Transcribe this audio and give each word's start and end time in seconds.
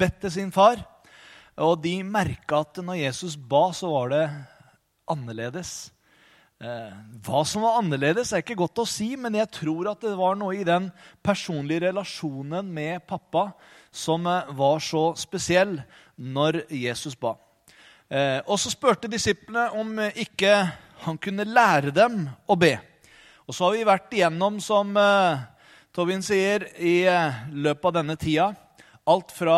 bedt 0.00 0.22
til 0.24 0.34
sin 0.38 0.52
far, 0.54 0.80
og 1.60 1.80
de 1.84 2.00
merka 2.06 2.62
at 2.64 2.80
når 2.80 3.02
Jesus 3.02 3.36
ba, 3.36 3.68
så 3.76 3.90
var 3.92 4.12
det 4.14 4.24
annerledes. 5.10 5.90
Eh, 6.60 6.92
hva 7.24 7.40
som 7.48 7.64
var 7.64 7.78
annerledes, 7.80 8.32
er 8.32 8.42
ikke 8.42 8.58
godt 8.60 8.82
å 8.82 8.88
si, 8.88 9.14
men 9.16 9.38
jeg 9.38 9.48
tror 9.54 9.88
at 9.94 10.02
det 10.04 10.12
var 10.18 10.36
noe 10.36 10.58
i 10.58 10.66
den 10.66 10.90
personlige 11.24 11.86
relasjonen 11.86 12.68
med 12.68 13.06
pappa 13.08 13.46
som 13.88 14.28
eh, 14.28 14.50
var 14.58 14.82
så 14.84 15.06
spesiell 15.16 15.78
når 16.20 16.62
Jesus 16.68 17.16
ba. 17.16 17.32
Eh, 18.12 18.44
og 18.44 18.60
så 18.60 18.72
spurte 18.74 19.08
disiplene 19.08 19.70
om 19.80 20.02
ikke 20.12 20.52
han 21.06 21.20
kunne 21.20 21.48
lære 21.48 21.94
dem 21.96 22.26
å 22.44 22.58
be. 22.60 22.74
Og 23.48 23.56
så 23.56 23.66
har 23.66 23.78
vi 23.78 23.88
vært 23.88 24.12
igjennom, 24.14 24.60
som 24.62 24.92
Tobin 25.96 26.20
sier, 26.22 26.68
i 26.76 27.02
løpet 27.50 27.88
av 27.88 27.96
denne 27.96 28.14
tida, 28.20 28.50
alt 29.08 29.32
fra 29.34 29.56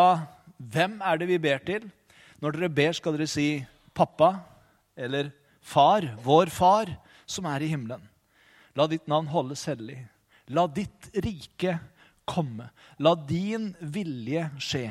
hvem 0.57 0.99
er 1.01 1.19
det 1.19 1.27
vi 1.29 1.39
ber 1.41 1.61
til? 1.65 1.85
Når 2.41 2.57
dere 2.57 2.69
ber, 2.69 2.93
skal 2.93 3.17
dere 3.17 3.27
si 3.27 3.65
'pappa' 3.95 4.41
eller 4.97 5.31
'far', 5.61 6.15
vår 6.23 6.49
far, 6.49 6.97
som 7.25 7.45
er 7.45 7.61
i 7.61 7.71
himmelen. 7.71 8.01
La 8.75 8.87
ditt 8.87 9.07
navn 9.07 9.27
holdes 9.27 9.65
hellig. 9.65 9.99
La 10.49 10.67
ditt 10.67 11.09
rike 11.13 11.79
komme. 12.25 12.69
La 12.99 13.15
din 13.15 13.75
vilje 13.79 14.49
skje, 14.59 14.87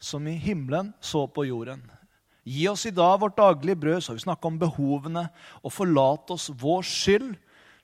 som 0.00 0.26
i 0.26 0.36
himmelen, 0.38 0.92
så 1.00 1.26
på 1.26 1.44
jorden. 1.46 1.82
Gi 2.42 2.66
oss 2.68 2.86
i 2.86 2.94
dag 2.94 3.20
vårt 3.20 3.36
daglige 3.36 3.78
brød, 3.78 4.00
så 4.02 4.16
vi 4.16 4.24
snakker 4.24 4.50
om 4.50 4.58
behovene, 4.58 5.28
og 5.62 5.72
forlat 5.72 6.30
oss 6.34 6.50
vår 6.50 6.82
skyld, 6.82 7.36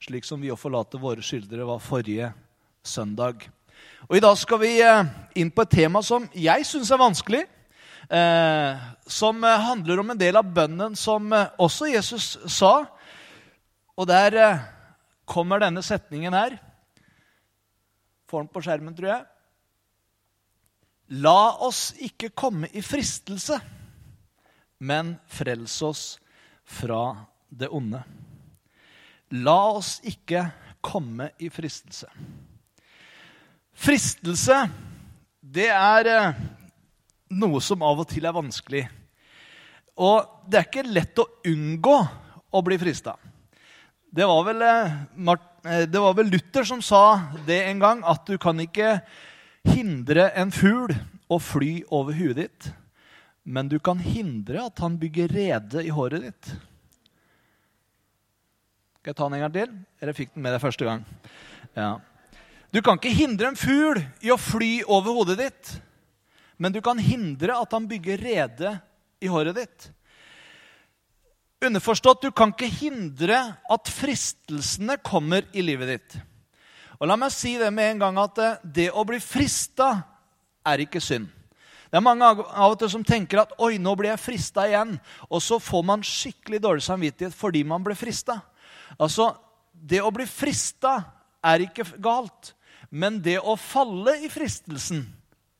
slik 0.02 0.26
som 0.26 0.40
vi 0.42 0.50
å 0.50 0.58
forlate 0.58 0.98
våre 0.98 1.22
skyldere 1.22 1.66
var 1.66 1.82
forrige 1.82 2.32
søndag. 2.82 3.46
Og 4.06 4.16
I 4.16 4.22
dag 4.22 4.36
skal 4.38 4.60
vi 4.62 4.76
eh, 4.84 5.08
inn 5.40 5.50
på 5.50 5.64
et 5.64 5.72
tema 5.74 6.02
som 6.06 6.28
jeg 6.36 6.66
syns 6.68 6.92
er 6.94 7.00
vanskelig. 7.00 7.42
Eh, 8.08 8.84
som 9.10 9.42
eh, 9.44 9.64
handler 9.66 10.00
om 10.00 10.14
en 10.14 10.20
del 10.20 10.38
av 10.38 10.46
bønnen 10.54 10.94
som 10.96 11.32
også 11.34 11.90
Jesus 11.90 12.36
sa. 12.46 12.86
Og 13.98 14.06
der 14.06 14.38
kommer 15.28 15.60
denne 15.60 15.82
setningen 15.82 16.36
her. 16.36 16.54
Får 18.30 18.44
den 18.44 18.52
på 18.54 18.62
skjermen, 18.62 18.94
tror 18.94 19.10
jeg. 19.10 19.26
La 21.18 21.56
oss 21.64 21.94
ikke 22.04 22.30
komme 22.36 22.68
i 22.76 22.82
fristelse, 22.84 23.56
men 24.84 25.14
frels 25.32 25.78
oss 25.82 26.02
fra 26.68 27.16
det 27.48 27.70
onde. 27.72 28.02
La 29.40 29.56
oss 29.72 29.96
ikke 30.06 30.44
komme 30.84 31.32
i 31.40 31.48
fristelse. 31.52 32.12
Fristelse, 33.78 34.64
det 35.38 35.68
er 35.70 36.08
eh, 36.10 36.38
noe 37.38 37.60
som 37.62 37.84
av 37.86 38.02
og 38.02 38.08
til 38.10 38.26
er 38.26 38.34
vanskelig. 38.34 38.82
Og 39.98 40.48
det 40.50 40.58
er 40.58 40.66
ikke 40.66 40.86
lett 40.88 41.22
å 41.22 41.28
unngå 41.46 41.96
å 42.50 42.62
bli 42.64 42.78
frista. 42.80 43.14
Det 44.10 44.26
var, 44.26 44.42
vel, 44.48 44.64
eh, 44.66 44.98
eh, 45.68 45.86
det 45.86 46.02
var 46.02 46.16
vel 46.18 46.30
Luther 46.32 46.66
som 46.66 46.82
sa 46.82 47.30
det 47.46 47.60
en 47.68 47.82
gang, 47.82 48.02
at 48.02 48.26
du 48.26 48.34
kan 48.40 48.58
ikke 48.62 48.98
hindre 49.68 50.30
en 50.38 50.50
fugl 50.54 50.96
å 51.28 51.38
fly 51.38 51.82
over 51.94 52.16
huet 52.18 52.38
ditt, 52.40 52.70
men 53.44 53.70
du 53.70 53.78
kan 53.78 54.00
hindre 54.02 54.64
at 54.64 54.80
han 54.82 54.98
bygger 55.00 55.30
rede 55.32 55.86
i 55.86 55.94
håret 55.94 56.24
ditt. 56.26 56.50
Skal 58.98 59.12
jeg 59.12 59.18
ta 59.20 59.28
den 59.28 59.38
en 59.38 59.46
gang 59.46 59.54
til? 59.54 59.74
Eller 60.02 60.16
fikk 60.16 60.34
den 60.34 60.44
med 60.44 60.56
deg 60.56 60.64
første 60.66 60.88
gang? 60.88 61.04
Ja. 61.78 61.92
Du 62.68 62.82
kan 62.84 62.98
ikke 62.98 63.14
hindre 63.16 63.48
en 63.48 63.56
fugl 63.56 64.02
i 64.20 64.32
å 64.32 64.40
fly 64.40 64.82
over 64.84 65.16
hodet 65.16 65.38
ditt, 65.40 65.70
men 66.60 66.74
du 66.74 66.82
kan 66.84 66.98
hindre 67.00 67.56
at 67.56 67.72
han 67.72 67.86
bygger 67.88 68.20
rede 68.20 68.74
i 69.24 69.30
håret 69.30 69.56
ditt. 69.56 69.88
Underforstått, 71.64 72.22
du 72.22 72.30
kan 72.30 72.52
ikke 72.52 72.68
hindre 72.70 73.38
at 73.70 73.90
fristelsene 73.90 74.98
kommer 75.02 75.46
i 75.56 75.64
livet 75.64 75.90
ditt. 75.94 76.18
Og 76.98 77.08
La 77.08 77.16
meg 77.18 77.32
si 77.34 77.54
det 77.58 77.70
med 77.74 77.94
en 77.94 78.04
gang 78.04 78.20
at 78.20 78.38
eh, 78.42 78.60
det 78.62 78.88
å 78.90 79.04
bli 79.06 79.18
frista 79.22 79.90
er 80.66 80.84
ikke 80.84 81.02
synd. 81.02 81.30
Det 81.88 81.96
er 81.96 82.04
mange 82.04 82.26
av 82.28 82.42
og 82.68 82.76
til 82.78 82.90
som 82.92 83.04
tenker 83.06 83.40
at 83.40 83.54
oi, 83.64 83.78
nå 83.80 83.94
blir 83.96 84.10
jeg 84.12 84.20
frista 84.20 84.66
igjen. 84.68 84.98
Og 85.32 85.40
så 85.40 85.56
får 85.62 85.86
man 85.88 86.04
skikkelig 86.04 86.60
dårlig 86.60 86.84
samvittighet 86.84 87.34
fordi 87.34 87.62
man 87.64 87.86
ble 87.86 87.96
frista. 87.96 88.36
Altså, 88.98 89.30
det 89.72 90.02
å 90.04 90.12
bli 90.12 90.26
frista 90.28 90.98
er 91.48 91.64
ikke 91.64 91.86
galt, 92.02 92.52
men 92.90 93.20
det 93.22 93.38
å 93.40 93.56
falle 93.60 94.16
i 94.24 94.30
fristelsen 94.32 95.04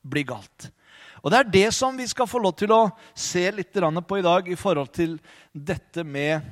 blir 0.03 0.27
galt. 0.29 0.71
Og 1.23 1.31
Det 1.31 1.39
er 1.39 1.51
det 1.51 1.69
som 1.75 1.97
vi 1.99 2.07
skal 2.07 2.29
få 2.31 2.41
lov 2.43 2.55
til 2.57 2.73
å 2.73 2.83
se 3.15 3.51
litt 3.51 3.73
på 3.75 4.19
i 4.19 4.23
dag 4.23 4.49
i 4.49 4.57
forhold 4.57 4.93
til 4.95 5.19
dette 5.53 6.05
med 6.05 6.43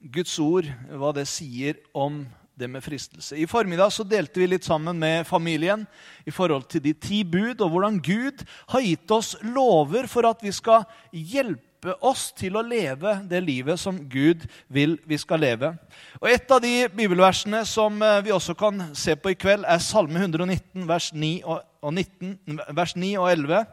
Guds 0.00 0.38
ord, 0.38 0.66
hva 0.90 1.12
det 1.12 1.26
sier 1.26 1.76
om 1.92 2.24
det 2.56 2.68
med 2.70 2.84
fristelse. 2.84 3.36
I 3.36 3.46
formiddag 3.46 3.90
så 3.92 4.04
delte 4.04 4.40
vi 4.40 4.46
litt 4.46 4.64
sammen 4.64 4.96
med 4.98 5.26
familien 5.26 5.84
i 6.24 6.32
forhold 6.32 6.68
til 6.70 6.80
de 6.80 6.94
ti 6.94 7.22
bud, 7.24 7.60
og 7.60 7.70
hvordan 7.70 7.98
Gud 8.00 8.44
har 8.72 8.80
gitt 8.80 9.10
oss 9.10 9.34
lover 9.42 10.06
for 10.08 10.24
at 10.28 10.40
vi 10.44 10.52
skal 10.54 10.86
hjelpe 11.12 11.65
oss 12.00 12.30
til 12.36 12.56
å 12.56 12.64
leve 12.64 13.18
det 13.28 13.42
livet 13.44 13.80
som 13.80 13.98
Gud 14.10 14.46
vil 14.72 14.96
vi 15.06 15.18
skal 15.20 15.42
leve. 15.42 15.72
Og 16.20 16.28
Et 16.30 16.50
av 16.50 16.60
de 16.62 16.88
bibelversene 16.88 17.64
som 17.66 18.02
eh, 18.02 18.22
vi 18.24 18.34
også 18.34 18.56
kan 18.58 18.88
se 18.94 19.16
på 19.16 19.32
i 19.32 19.38
kveld, 19.38 19.64
er 19.64 19.82
Salme 19.82 20.20
119, 20.20 20.86
vers 20.88 21.12
9 21.12 21.32
og, 21.44 21.62
og 21.82 21.92
19, 21.92 22.60
vers 22.76 22.96
9 22.96 23.12
og 23.20 23.30
11. 23.30 23.64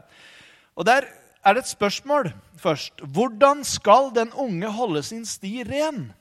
Og 0.76 0.86
Der 0.86 1.08
er 1.44 1.54
det 1.54 1.64
et 1.64 1.72
spørsmål 1.72 2.32
først. 2.60 3.00
Hvordan 3.04 3.64
skal 3.64 4.12
den 4.14 4.32
unge 4.32 4.70
holde 4.70 5.02
sin 5.02 5.24
sti 5.26 5.62
ren? 5.68 6.12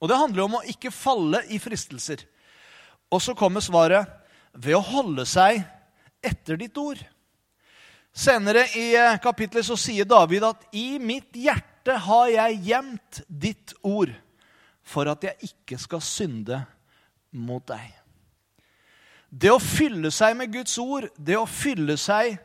Og 0.00 0.08
Det 0.08 0.18
handler 0.18 0.44
om 0.44 0.58
å 0.58 0.66
ikke 0.66 0.94
falle 0.94 1.42
i 1.50 1.58
fristelser. 1.58 2.22
Og 3.10 3.22
så 3.24 3.34
kommer 3.34 3.64
svaret 3.64 4.06
ved 4.52 4.76
å 4.76 4.84
holde 4.84 5.24
seg 5.26 5.62
etter 6.24 6.58
ditt 6.60 6.76
ord. 6.78 7.00
Senere 8.18 8.64
i 8.74 8.88
eh, 8.98 9.18
kapittelet 9.22 9.66
så 9.68 9.76
sier 9.78 10.08
David 10.08 10.46
at 10.48 10.64
i 10.74 10.98
mitt 10.98 11.36
hjerte 11.38 11.94
har 12.02 12.26
jeg 12.32 12.56
gjemt 12.66 13.20
ditt 13.28 13.76
ord 13.86 14.10
for 14.82 15.06
at 15.12 15.22
jeg 15.22 15.52
ikke 15.52 15.78
skal 15.78 16.02
synde 16.02 16.58
mot 17.30 17.62
deg. 17.68 17.84
Det 19.28 19.52
å 19.52 19.60
fylle 19.62 20.10
seg 20.14 20.34
med 20.38 20.50
Guds 20.50 20.74
ord, 20.82 21.06
det 21.14 21.36
å 21.38 21.46
fylle 21.46 21.98
seg 22.00 22.40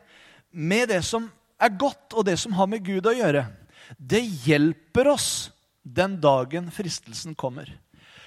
med 0.52 0.92
det 0.92 1.00
som 1.02 1.26
er 1.58 1.72
godt, 1.74 2.12
og 2.12 2.26
det 2.28 2.36
som 2.38 2.54
har 2.54 2.68
med 2.70 2.84
Gud 2.84 3.08
å 3.08 3.16
gjøre, 3.16 3.46
det 3.98 4.22
hjelper 4.44 5.10
oss 5.10 5.30
den 5.82 6.20
dagen 6.20 6.70
fristelsen 6.72 7.34
kommer. 7.34 7.72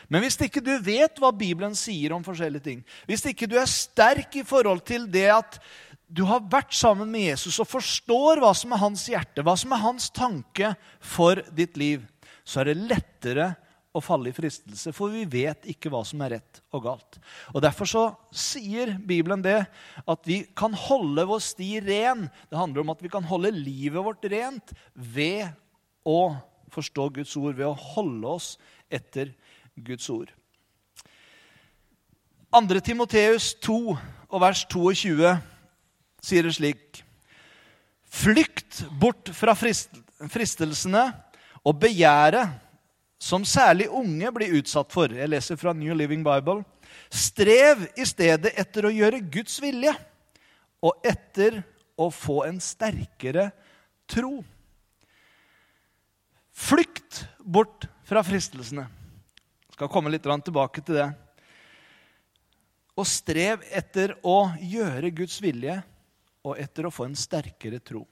Men 0.07 0.23
hvis 0.23 0.39
ikke 0.39 0.63
du 0.63 0.71
vet 0.83 1.19
hva 1.19 1.33
Bibelen 1.35 1.75
sier 1.75 2.13
om 2.15 2.23
forskjellige 2.23 2.63
ting, 2.63 2.83
hvis 3.07 3.25
ikke 3.27 3.47
du 3.49 3.57
er 3.59 3.67
sterk 3.69 4.39
i 4.39 4.45
forhold 4.47 4.83
til 4.87 5.07
det 5.11 5.27
at 5.35 5.59
du 6.07 6.23
har 6.27 6.45
vært 6.47 6.71
sammen 6.75 7.09
med 7.11 7.27
Jesus 7.27 7.59
og 7.59 7.67
forstår 7.67 8.39
hva 8.41 8.53
som 8.55 8.71
er 8.71 8.81
hans 8.81 9.03
hjerte, 9.11 9.43
hva 9.43 9.57
som 9.59 9.73
er 9.75 9.83
hans 9.83 10.09
tanke 10.15 10.71
for 11.03 11.41
ditt 11.55 11.75
liv, 11.79 12.05
så 12.47 12.61
er 12.61 12.71
det 12.71 12.85
lettere 12.87 13.47
å 13.97 14.01
falle 14.03 14.29
i 14.29 14.35
fristelse, 14.35 14.93
for 14.95 15.11
vi 15.11 15.25
vet 15.27 15.65
ikke 15.71 15.89
hva 15.91 16.03
som 16.05 16.21
er 16.23 16.37
rett 16.37 16.61
og 16.75 16.85
galt. 16.85 17.17
Og 17.53 17.63
Derfor 17.65 17.89
så 17.89 18.03
sier 18.31 18.93
Bibelen 19.09 19.43
det 19.43 19.59
at 20.05 20.29
vi 20.29 20.43
kan 20.57 20.75
holde 20.77 21.25
vår 21.27 21.41
sti 21.43 21.69
ren. 21.83 22.27
Det 22.47 22.59
handler 22.59 22.85
om 22.85 22.93
at 22.93 23.01
vi 23.03 23.11
kan 23.11 23.25
holde 23.27 23.51
livet 23.55 24.05
vårt 24.05 24.27
rent 24.31 24.73
ved 24.93 25.49
å 26.07 26.37
forstå 26.73 27.09
Guds 27.17 27.35
ord, 27.39 27.57
ved 27.57 27.67
å 27.67 27.93
holde 27.95 28.35
oss 28.37 28.53
etter 28.93 29.33
Guds 29.75 30.07
ord. 30.13 30.31
2. 32.53 32.79
Timoteus 32.79 33.51
2 33.65 33.79
og 33.97 34.41
vers 34.41 34.63
22 34.71 35.35
sier 36.23 36.47
det 36.47 36.55
slik 36.57 37.03
Flykt 38.17 38.85
bort 38.97 39.29
fra 39.35 39.53
fristelsene 39.53 41.03
og 41.67 41.75
begjæret 41.81 42.55
som 43.21 43.45
særlig 43.45 43.89
unge 43.89 44.31
blir 44.33 44.55
utsatt 44.59 44.93
for. 44.93 45.11
Jeg 45.11 45.29
leser 45.29 45.59
fra 45.59 45.73
New 45.75 45.93
Living 45.97 46.23
Bible. 46.25 46.63
Strev 47.11 47.83
i 47.97 48.05
stedet 48.07 48.53
etter 48.57 48.87
å 48.87 48.93
gjøre 48.93 49.23
Guds 49.33 49.57
vilje 49.61 49.93
og 50.85 51.07
etter 51.07 51.59
å 51.97 52.09
få 52.13 52.43
en 52.47 52.59
sterkere 52.61 53.49
tro. 54.09 54.39
Flykt 56.57 57.25
bort 57.41 57.89
fra 58.07 58.23
fristelsene. 58.25 58.87
Jeg 59.67 59.77
skal 59.77 59.91
komme 59.93 60.13
litt 60.13 60.25
tilbake 60.25 60.81
til 60.81 61.01
det. 61.01 61.09
Og 62.97 63.05
strev 63.05 63.61
etter 63.69 64.15
å 64.25 64.47
gjøre 64.57 65.13
Guds 65.13 65.37
vilje 65.43 65.81
og 66.47 66.61
etter 66.61 66.87
å 66.87 66.93
få 66.93 67.07
en 67.07 67.17
sterkere 67.17 67.79
tro. 67.83 68.05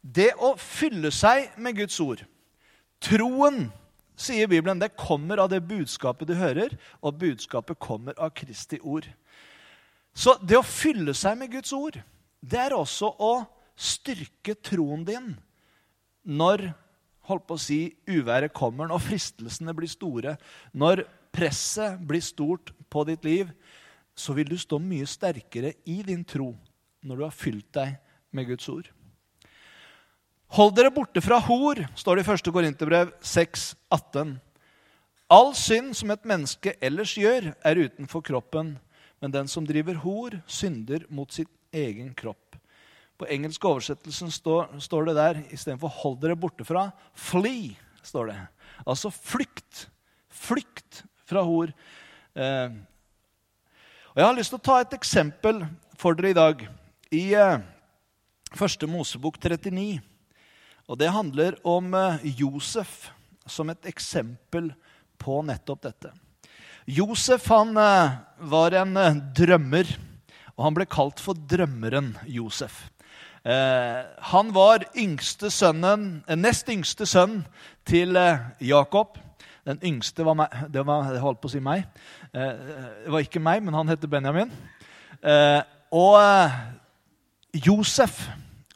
Det 0.00 0.30
å 0.38 0.54
fylle 0.60 1.10
seg 1.14 1.56
med 1.58 1.78
Guds 1.80 1.98
ord, 2.00 2.22
troen, 3.02 3.66
sier 4.18 4.50
Bibelen, 4.50 4.80
det 4.80 4.96
kommer 4.98 5.42
av 5.42 5.50
det 5.52 5.60
budskapet 5.66 6.30
du 6.30 6.36
hører, 6.38 6.74
og 7.02 7.18
budskapet 7.20 7.78
kommer 7.82 8.16
av 8.18 8.32
Kristi 8.38 8.80
ord. 8.82 9.06
Så 10.14 10.34
det 10.42 10.58
å 10.58 10.66
fylle 10.66 11.14
seg 11.14 11.38
med 11.38 11.52
Guds 11.52 11.74
ord, 11.74 11.98
det 12.40 12.60
er 12.68 12.74
også 12.74 13.10
å 13.18 13.32
styrke 13.78 14.56
troen 14.62 15.04
din 15.06 15.34
når 16.28 16.70
holdt 17.28 17.46
på 17.46 17.58
å 17.58 17.60
si, 17.60 17.80
uværet 18.08 18.54
kommer, 18.56 18.88
når 18.88 19.04
fristelsene 19.04 19.74
blir 19.76 19.90
store, 19.90 20.36
når 20.72 21.04
presset 21.34 22.00
blir 22.08 22.24
stort 22.24 22.72
på 22.90 23.04
ditt 23.08 23.26
liv, 23.26 23.50
så 24.18 24.34
vil 24.34 24.48
du 24.50 24.56
stå 24.58 24.80
mye 24.82 25.06
sterkere 25.06 25.74
i 25.86 26.00
din 26.06 26.24
tro 26.26 26.54
når 27.02 27.16
du 27.16 27.24
har 27.26 27.34
fylt 27.34 27.68
deg 27.76 27.96
med 28.34 28.48
Guds 28.48 28.68
ord. 28.68 28.88
Hold 30.56 30.74
dere 30.78 30.92
borte 30.92 31.20
fra 31.20 31.36
hor, 31.44 31.80
står 31.98 32.18
det 32.18 32.24
i 32.24 32.32
1. 32.32 32.52
Korinterbrev 32.54 33.10
6, 33.20 33.74
18. 33.92 34.38
All 35.28 35.50
synd 35.56 35.92
som 35.96 36.12
et 36.14 36.24
menneske 36.28 36.72
ellers 36.80 37.12
gjør, 37.20 37.50
er 37.60 37.82
utenfor 37.84 38.24
kroppen, 38.24 38.78
men 39.20 39.34
den 39.34 39.50
som 39.50 39.66
driver 39.68 39.98
hor, 40.00 40.38
synder 40.48 41.04
mot 41.12 41.32
sin 41.34 41.48
egen 41.76 42.14
kropp. 42.16 42.56
På 43.18 43.26
engelsk 43.28 43.64
oversettelsen 43.66 44.30
står, 44.32 44.70
står 44.80 45.10
det 45.10 45.14
der 45.18 45.42
istedenfor 45.50 45.88
'hold 45.88 46.20
dere 46.22 46.36
borte 46.36 46.64
fra', 46.64 46.92
'flee'. 47.14 47.76
står 48.02 48.26
det. 48.26 48.46
Altså 48.86 49.10
flykt. 49.10 49.88
Flykt 50.30 51.04
fra 51.26 51.42
hor. 51.42 51.72
Eh, 52.34 52.70
og 54.14 54.16
Jeg 54.16 54.24
har 54.24 54.34
lyst 54.34 54.50
til 54.50 54.58
å 54.58 54.64
ta 54.64 54.80
et 54.80 54.94
eksempel 54.96 55.66
for 55.98 56.14
dere 56.14 56.30
i 56.30 56.32
dag. 56.32 56.77
I 57.08 57.32
eh, 57.32 57.60
første 58.52 58.84
Mosebok 58.84 59.38
39. 59.40 60.00
Og 60.88 60.98
det 61.00 61.08
handler 61.08 61.54
om 61.64 61.94
eh, 61.96 62.24
Josef 62.36 63.08
som 63.48 63.70
et 63.72 63.88
eksempel 63.88 64.74
på 65.16 65.38
nettopp 65.48 65.86
dette. 65.86 66.10
Josef 66.84 67.46
han 67.48 67.72
eh, 67.80 68.18
var 68.52 68.76
en 68.76 69.22
drømmer, 69.32 69.88
og 70.58 70.66
han 70.66 70.76
ble 70.76 70.84
kalt 70.90 71.22
for 71.22 71.38
drømmeren 71.48 72.14
Josef. 72.28 72.88
Han 73.48 74.50
var 74.52 74.82
yngste 74.98 75.48
sønnen, 75.54 76.18
nest 76.36 76.68
yngste 76.68 77.06
sønn 77.08 77.38
til 77.86 78.18
Jakob. 78.60 79.14
Den 79.64 79.78
yngste 79.86 80.26
var 80.26 80.36
meg. 80.36 80.56
Det 80.74 80.82
var, 80.84 81.06
jeg 81.14 81.22
holdt 81.22 81.40
på 81.40 81.48
å 81.48 81.52
si 81.54 81.62
meg. 81.64 81.86
Det 82.34 83.14
var 83.14 83.24
ikke 83.24 83.40
meg, 83.40 83.62
men 83.64 83.78
han 83.78 83.88
heter 83.88 84.10
Benjamin. 84.10 84.52
Og 85.94 86.18
Josef 87.54 88.28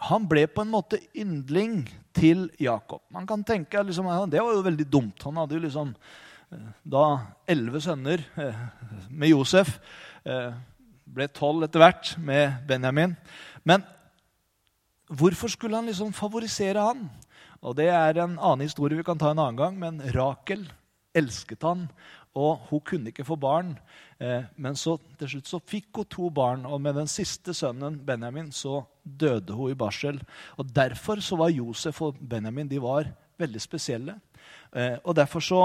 han 0.03 0.25
ble 0.27 0.49
på 0.51 0.65
en 0.65 0.73
måte 0.73 0.99
yndling 1.15 1.85
til 2.17 2.49
Jakob. 2.61 3.05
Man 3.13 3.27
kan 3.27 3.45
tenke 3.47 3.83
liksom, 3.87 4.09
Det 4.31 4.43
var 4.43 4.53
jo 4.53 4.65
veldig 4.67 4.87
dumt. 4.91 5.23
Han 5.23 5.37
hadde 5.37 5.55
jo 5.55 5.63
liksom 5.63 5.95
da 6.85 7.05
elleve 7.49 7.81
sønner 7.81 8.25
med 9.09 9.31
Josef. 9.31 9.79
Ble 11.05 11.29
tolv 11.29 11.65
etter 11.65 11.81
hvert 11.85 12.15
med 12.19 12.67
Benjamin. 12.69 13.15
Men 13.65 13.85
hvorfor 15.07 15.49
skulle 15.49 15.77
han 15.77 15.87
liksom 15.87 16.13
favorisere 16.13 16.83
han? 16.83 17.07
Og 17.63 17.77
Det 17.77 17.89
er 17.89 18.19
en 18.19 18.39
annen 18.39 18.67
historie 18.67 18.99
vi 18.99 19.07
kan 19.07 19.19
ta 19.19 19.31
en 19.31 19.39
annen 19.39 19.57
gang, 19.57 19.79
men 19.79 20.03
Rakel 20.13 20.67
elsket 21.15 21.63
han. 21.63 21.87
Og 22.39 22.63
hun 22.71 22.81
kunne 22.81 23.13
ikke 23.13 23.27
få 23.29 23.37
barn, 23.37 23.75
men 24.57 24.77
så, 24.79 24.95
til 25.21 25.29
slutt 25.29 25.51
så 25.51 25.59
fikk 25.69 25.99
hun 25.99 26.07
to 26.09 26.31
barn. 26.33 26.63
Og 26.65 26.81
med 26.81 26.95
den 26.97 27.11
siste 27.11 27.53
sønnen, 27.53 27.99
Benjamin, 28.07 28.49
så 28.57 28.79
døde 29.05 29.53
hun 29.53 29.73
i 29.73 29.77
barsel. 29.77 30.21
Og 30.57 30.71
Derfor 30.73 31.21
så 31.21 31.37
var 31.37 31.53
Josef 31.53 32.01
og 32.07 32.17
Benjamin 32.17 32.71
de 32.71 32.81
var 32.81 33.11
veldig 33.43 33.63
spesielle. 33.63 34.17
Eh, 34.73 34.97
og 35.05 35.17
Derfor 35.17 35.45
så 35.45 35.61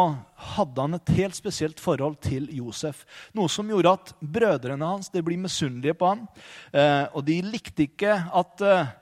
hadde 0.56 0.84
han 0.84 0.98
et 0.98 1.14
helt 1.18 1.38
spesielt 1.38 1.80
forhold 1.80 2.18
til 2.24 2.50
Josef. 2.56 3.06
Noe 3.38 3.50
som 3.52 3.70
gjorde 3.72 3.96
at 3.96 4.14
brødrene 4.20 4.92
hans 4.92 5.12
de 5.14 5.24
ble 5.24 5.38
misunnelige 5.40 5.96
på 5.98 6.12
ham. 6.14 6.26
Eh, 6.74 7.06
og 7.14 7.26
de 7.28 7.40
likte 7.46 7.88
ikke 7.88 8.18
at 8.36 8.66
eh, 8.66 8.96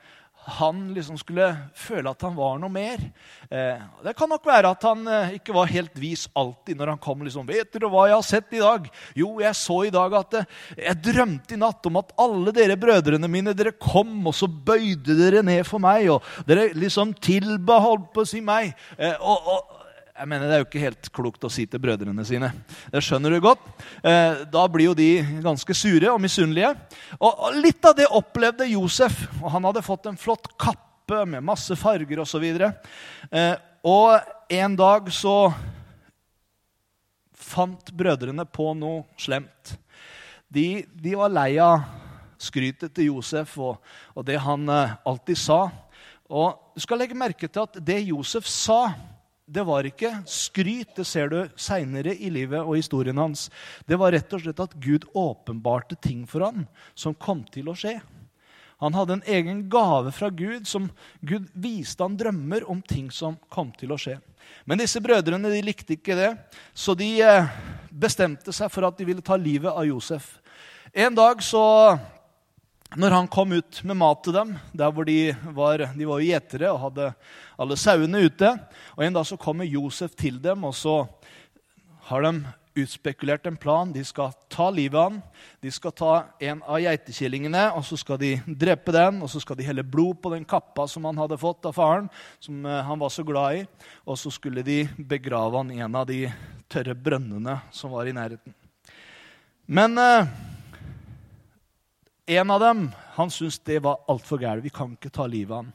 han 0.46 0.94
liksom 0.94 1.18
skulle 1.18 1.48
føle 1.74 2.12
at 2.12 2.22
han 2.22 2.36
var 2.38 2.60
noe 2.62 2.70
mer. 2.70 3.02
Eh, 3.50 3.82
det 4.06 4.14
kan 4.18 4.30
nok 4.30 4.46
være 4.46 4.70
at 4.76 4.84
han 4.86 5.02
eh, 5.10 5.38
ikke 5.40 5.56
var 5.56 5.72
helt 5.72 5.96
vis 5.98 6.28
alltid 6.38 6.78
når 6.78 6.94
han 6.94 7.02
kom. 7.02 7.24
liksom, 7.26 7.48
'Vet 7.50 7.74
dere 7.74 7.90
hva 7.90 8.06
jeg 8.08 8.16
har 8.16 8.28
sett 8.28 8.54
i 8.54 8.62
dag?' 8.62 8.90
'Jo, 9.18 9.30
jeg 9.42 9.58
så 9.58 9.80
i 9.88 9.94
dag 9.94 10.14
at 10.14 10.38
eh, 10.42 10.50
jeg 10.78 11.02
drømte 11.10 11.58
i 11.58 11.62
natt 11.62 11.90
om 11.90 11.98
at 11.98 12.14
alle 12.22 12.54
dere 12.54 12.78
brødrene 12.78 13.30
mine 13.32 13.56
dere 13.58 13.74
kom, 13.74 14.20
og 14.28 14.36
så 14.38 14.48
bøyde 14.48 15.18
dere 15.18 15.42
ned 15.42 15.66
for 15.66 15.82
meg.' 15.82 16.12
'Og 16.14 16.22
dere 16.46 16.70
liksom 16.78 17.16
tilba, 17.18 17.80
holdt 17.82 18.14
på 18.14 18.22
å 18.22 18.30
si 18.30 18.44
meg.' 18.46 18.76
Eh, 19.00 19.18
og, 19.20 19.50
og 19.50 19.75
jeg 20.16 20.30
mener, 20.32 20.48
Det 20.48 20.56
er 20.56 20.62
jo 20.62 20.68
ikke 20.70 20.84
helt 20.86 21.08
klokt 21.12 21.44
å 21.44 21.52
si 21.52 21.66
til 21.68 21.82
brødrene 21.84 22.24
sine. 22.24 22.48
Det 22.92 23.02
skjønner 23.04 23.34
du 23.36 23.42
godt. 23.44 23.64
Eh, 24.00 24.46
da 24.48 24.64
blir 24.72 24.88
jo 24.88 24.96
de 24.96 25.20
ganske 25.44 25.76
sure 25.76 26.08
og 26.14 26.22
misunnelige. 26.24 26.72
Og 27.20 27.58
Litt 27.60 27.84
av 27.84 27.98
det 27.98 28.08
opplevde 28.08 28.70
Josef. 28.72 29.26
og 29.42 29.52
Han 29.52 29.68
hadde 29.68 29.84
fått 29.84 30.08
en 30.08 30.16
flott 30.18 30.48
kappe 30.58 31.26
med 31.28 31.44
masse 31.44 31.76
farger 31.76 32.22
osv. 32.24 32.46
Eh, 32.48 33.56
og 33.84 34.22
en 34.50 34.76
dag 34.76 35.12
så 35.12 35.54
fant 37.36 37.92
brødrene 37.92 38.46
på 38.48 38.72
noe 38.74 39.04
slemt. 39.20 39.76
De, 40.48 40.86
de 40.96 41.16
var 41.20 41.34
lei 41.34 41.58
av 41.60 41.84
skrytet 42.40 42.94
til 42.96 43.12
Josef 43.12 43.58
og, 43.60 43.84
og 44.16 44.24
det 44.24 44.40
han 44.40 44.64
eh, 44.70 44.96
alltid 45.04 45.44
sa. 45.44 45.60
Og 46.32 46.56
Du 46.76 46.80
skal 46.80 47.04
legge 47.04 47.16
merke 47.16 47.48
til 47.48 47.68
at 47.68 47.78
det 47.84 48.00
Josef 48.08 48.48
sa 48.48 48.96
det 49.46 49.62
var 49.62 49.86
ikke 49.86 50.10
skryt, 50.26 50.96
det 50.98 51.06
ser 51.06 51.30
du 51.30 51.38
seinere 51.60 52.16
i 52.16 52.32
livet 52.34 52.64
og 52.64 52.80
historien 52.80 53.18
hans. 53.22 53.48
Det 53.86 53.98
var 54.02 54.16
rett 54.16 54.34
og 54.34 54.42
slett 54.42 54.62
at 54.64 54.74
Gud 54.82 55.06
åpenbarte 55.14 55.98
ting 56.02 56.24
for 56.30 56.48
ham 56.48 56.66
som 56.98 57.14
kom 57.14 57.44
til 57.54 57.70
å 57.70 57.78
skje. 57.78 58.00
Han 58.82 58.96
hadde 58.98 59.20
en 59.20 59.28
egen 59.38 59.62
gave 59.72 60.12
fra 60.12 60.32
Gud 60.34 60.66
som 60.68 60.90
Gud 61.22 61.46
viste 61.54 62.04
han 62.04 62.18
drømmer 62.18 62.66
om 62.70 62.82
ting 62.82 63.08
som 63.14 63.38
kom 63.54 63.70
til 63.78 63.94
å 63.94 64.00
skje. 64.02 64.18
Men 64.66 64.82
disse 64.82 65.00
brødrene 65.02 65.50
de 65.54 65.62
likte 65.66 65.96
ikke 65.96 66.18
det, 66.18 66.34
så 66.74 66.98
de 66.98 67.08
eh, 67.24 67.54
bestemte 67.90 68.54
seg 68.54 68.70
for 68.74 68.86
at 68.90 68.98
de 68.98 69.08
ville 69.08 69.24
ta 69.26 69.38
livet 69.40 69.72
av 69.72 69.86
Josef. 69.88 70.36
En 70.92 71.16
dag 71.16 71.42
så 71.44 71.64
når 72.96 73.12
han 73.12 73.28
kom 73.32 73.52
ut 73.52 73.82
med 73.84 73.98
mat 74.00 74.22
til 74.24 74.36
dem, 74.36 74.54
der 74.72 74.92
hvor 74.92 75.08
de 75.08 75.34
var, 75.56 75.82
de 75.96 76.08
var 76.08 76.24
gjetere 76.24 76.70
og 76.72 76.84
hadde 76.88 77.10
alle 77.60 77.78
sauene 77.80 78.22
ute 78.24 78.52
og 78.96 79.04
En 79.04 79.18
dag 79.18 79.26
så 79.28 79.38
kommer 79.40 79.68
Josef 79.68 80.16
til 80.16 80.38
dem, 80.42 80.64
og 80.64 80.76
så 80.76 81.04
har 82.08 82.24
de 82.24 82.46
utspekulert 82.76 83.46
en 83.48 83.58
plan. 83.58 83.92
De 83.92 84.04
skal 84.04 84.34
ta 84.52 84.68
livet 84.74 85.00
av 85.00 85.10
ham. 85.10 85.20
De 85.64 85.72
skal 85.72 85.94
ta 85.96 86.14
en 86.44 86.62
av 86.64 86.82
geitekillingene 86.84 87.64
og 87.76 87.86
så 87.88 87.98
skal 88.00 88.20
de 88.22 88.34
drepe 88.46 88.94
den. 88.96 89.22
Og 89.24 89.32
så 89.32 89.42
skal 89.44 89.60
de 89.60 89.68
helle 89.68 89.84
blod 89.84 90.20
på 90.22 90.34
den 90.34 90.46
kappa 90.48 90.88
som 90.92 91.08
han 91.08 91.20
hadde 91.20 91.40
fått 91.42 91.66
av 91.68 91.76
faren, 91.78 92.10
som 92.44 92.66
eh, 92.66 92.82
han 92.86 93.00
var 93.00 93.14
så 93.14 93.24
glad 93.28 93.62
i. 93.62 93.64
Og 94.06 94.20
så 94.20 94.32
skulle 94.34 94.66
de 94.66 94.84
begrave 94.98 95.58
han 95.62 95.72
i 95.72 95.80
en 95.84 95.96
av 95.96 96.08
de 96.10 96.26
tørre 96.72 96.98
brønnene 96.98 97.60
som 97.76 97.96
var 97.96 98.10
i 98.10 98.16
nærheten. 98.16 98.56
Men 99.66 99.98
eh, 99.98 100.36
en 102.26 102.52
av 102.52 102.60
dem 102.60 102.86
han 103.16 103.32
syntes 103.32 103.60
det 103.66 103.80
var 103.86 104.02
altfor 104.10 104.42
gærent. 104.42 104.66
Vi 104.66 104.74
kan 104.74 104.96
ikke 104.96 105.14
ta 105.14 105.28
livet 105.30 105.54
av 105.54 105.64
han. 105.64 105.74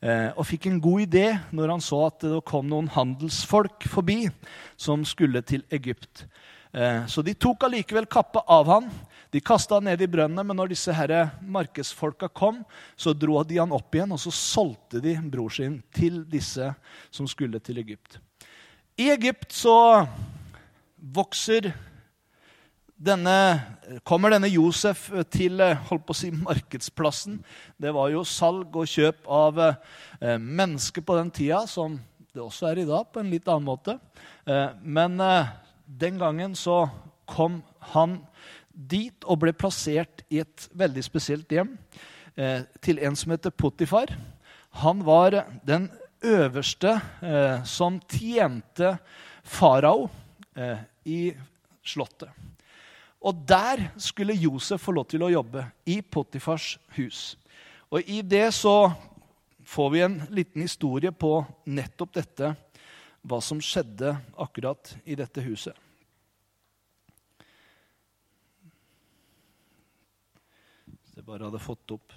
Eh, 0.00 0.30
og 0.36 0.44
fikk 0.44 0.68
en 0.68 0.80
god 0.82 1.06
idé 1.06 1.26
når 1.56 1.72
han 1.72 1.84
så 1.84 2.02
at 2.08 2.24
det 2.24 2.44
kom 2.48 2.66
noen 2.68 2.88
handelsfolk 2.92 3.86
forbi 3.88 4.26
som 4.76 5.04
skulle 5.08 5.40
til 5.46 5.64
Egypt. 5.72 6.26
Eh, 6.76 7.06
så 7.08 7.24
de 7.24 7.36
tok 7.36 7.64
allikevel 7.68 8.08
kappa 8.08 8.42
av 8.52 8.68
han. 8.72 8.90
De 9.32 9.40
kasta 9.40 9.78
han 9.78 9.88
ned 9.88 10.02
i 10.04 10.08
brønnen, 10.08 10.44
men 10.46 10.56
når 10.56 10.72
disse 10.72 10.92
herre 10.94 11.26
markedsfolka 11.42 12.28
kom, 12.28 12.62
så 12.96 13.14
dro 13.16 13.42
de 13.44 13.58
han 13.60 13.74
opp 13.74 13.96
igjen, 13.96 14.12
og 14.12 14.20
så 14.20 14.32
solgte 14.32 15.00
de 15.02 15.16
bror 15.32 15.52
sin 15.52 15.80
til 15.96 16.22
disse 16.28 16.70
som 17.10 17.28
skulle 17.28 17.60
til 17.60 17.80
Egypt. 17.82 18.20
I 18.96 19.10
Egypt 19.12 19.52
så 19.52 20.06
vokser 20.96 21.72
denne, 22.96 23.36
kommer 24.08 24.32
denne 24.32 24.48
Josef 24.48 25.08
til 25.32 25.60
eh, 25.60 25.76
holdt 25.88 26.06
på 26.08 26.14
å 26.14 26.16
si, 26.16 26.30
markedsplassen. 26.32 27.38
Det 27.76 27.92
var 27.92 28.10
jo 28.12 28.24
salg 28.26 28.76
og 28.76 28.88
kjøp 28.88 29.26
av 29.28 29.60
eh, 29.60 30.36
mennesker 30.40 31.04
på 31.04 31.18
den 31.18 31.32
tida, 31.34 31.64
som 31.68 31.98
det 32.32 32.42
også 32.44 32.70
er 32.70 32.82
i 32.82 32.88
dag, 32.88 33.04
på 33.12 33.20
en 33.20 33.32
litt 33.32 33.48
annen 33.48 33.68
måte. 33.68 33.98
Eh, 34.48 34.70
men 34.80 35.20
eh, 35.20 35.52
den 35.86 36.16
gangen 36.22 36.56
så 36.56 36.86
kom 37.28 37.60
han 37.92 38.20
dit 38.72 39.24
og 39.24 39.40
ble 39.44 39.52
plassert 39.56 40.24
i 40.32 40.40
et 40.44 40.66
veldig 40.76 41.04
spesielt 41.04 41.52
hjem 41.52 41.76
eh, 42.36 42.64
til 42.84 43.00
en 43.04 43.16
som 43.16 43.32
heter 43.32 43.52
Potifar. 43.52 44.12
Han 44.82 45.04
var 45.04 45.42
den 45.68 45.90
øverste 46.24 46.96
eh, 47.20 47.64
som 47.68 48.00
tjente 48.08 48.96
farao 49.44 50.08
eh, 50.56 50.80
i 51.04 51.20
slottet. 51.86 52.32
Og 53.26 53.34
der 53.48 53.88
skulle 53.98 54.36
Josef 54.38 54.84
få 54.86 54.94
lov 54.94 55.08
til 55.10 55.24
å 55.26 55.32
jobbe, 55.32 55.64
i 55.90 55.98
Potifars 56.00 56.76
hus. 56.94 57.34
Og 57.90 58.06
i 58.06 58.20
det 58.22 58.48
så 58.54 58.92
får 59.66 59.90
vi 59.90 60.02
en 60.04 60.20
liten 60.30 60.62
historie 60.62 61.10
på 61.10 61.40
nettopp 61.66 62.14
dette, 62.14 62.52
hva 63.26 63.40
som 63.42 63.58
skjedde 63.62 64.12
akkurat 64.38 64.92
i 65.02 65.16
dette 65.18 65.42
huset. 65.42 65.74
Hvis 70.86 71.18
jeg 71.18 71.26
bare 71.26 71.48
hadde 71.48 71.62
fått 71.62 71.96
opp 71.96 72.14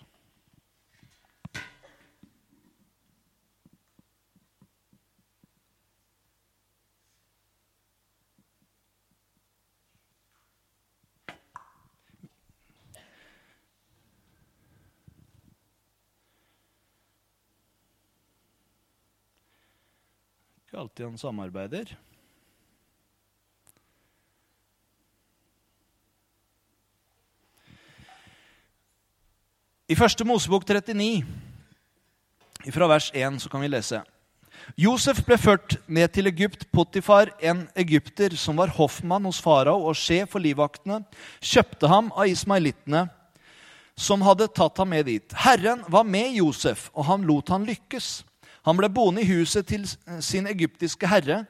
Ikke 20.80 20.86
alltid 20.88 21.06
han 21.10 21.18
samarbeider. 21.20 21.90
I 29.92 29.98
første 30.00 30.24
Mosebok 30.24 30.64
39, 30.64 31.26
fra 32.72 32.88
vers 32.88 33.10
1, 33.12 33.42
så 33.44 33.52
kan 33.52 33.60
vi 33.60 33.68
lese. 33.68 34.00
Josef 34.80 35.20
ble 35.28 35.36
ført 35.36 35.76
ned 35.92 36.16
til 36.16 36.32
Egypt. 36.32 36.64
Potifar, 36.72 37.34
en 37.44 37.66
egypter 37.76 38.38
som 38.40 38.56
var 38.56 38.72
hoffmann 38.72 39.28
hos 39.28 39.42
farao 39.44 39.84
og 39.84 40.00
sjef 40.00 40.32
for 40.32 40.40
livvaktene, 40.40 41.02
kjøpte 41.44 41.92
ham 41.92 42.14
av 42.16 42.32
ismailittene, 42.32 43.10
som 44.00 44.24
hadde 44.24 44.48
tatt 44.56 44.80
ham 44.80 44.96
med 44.96 45.12
dit. 45.12 45.40
Herren 45.44 45.84
var 45.92 46.08
med 46.08 46.40
Josef, 46.40 46.88
og 46.96 47.12
han 47.12 47.28
lot 47.28 47.52
han 47.52 47.68
lykkes. 47.68 48.22
Han 48.70 48.78
ble 48.78 48.86
boende 48.94 49.24
i 49.26 49.30
huset 49.32 49.66
til 49.66 49.88
sin 50.22 50.46
egyptiske 50.46 51.10
herre, 51.10 51.42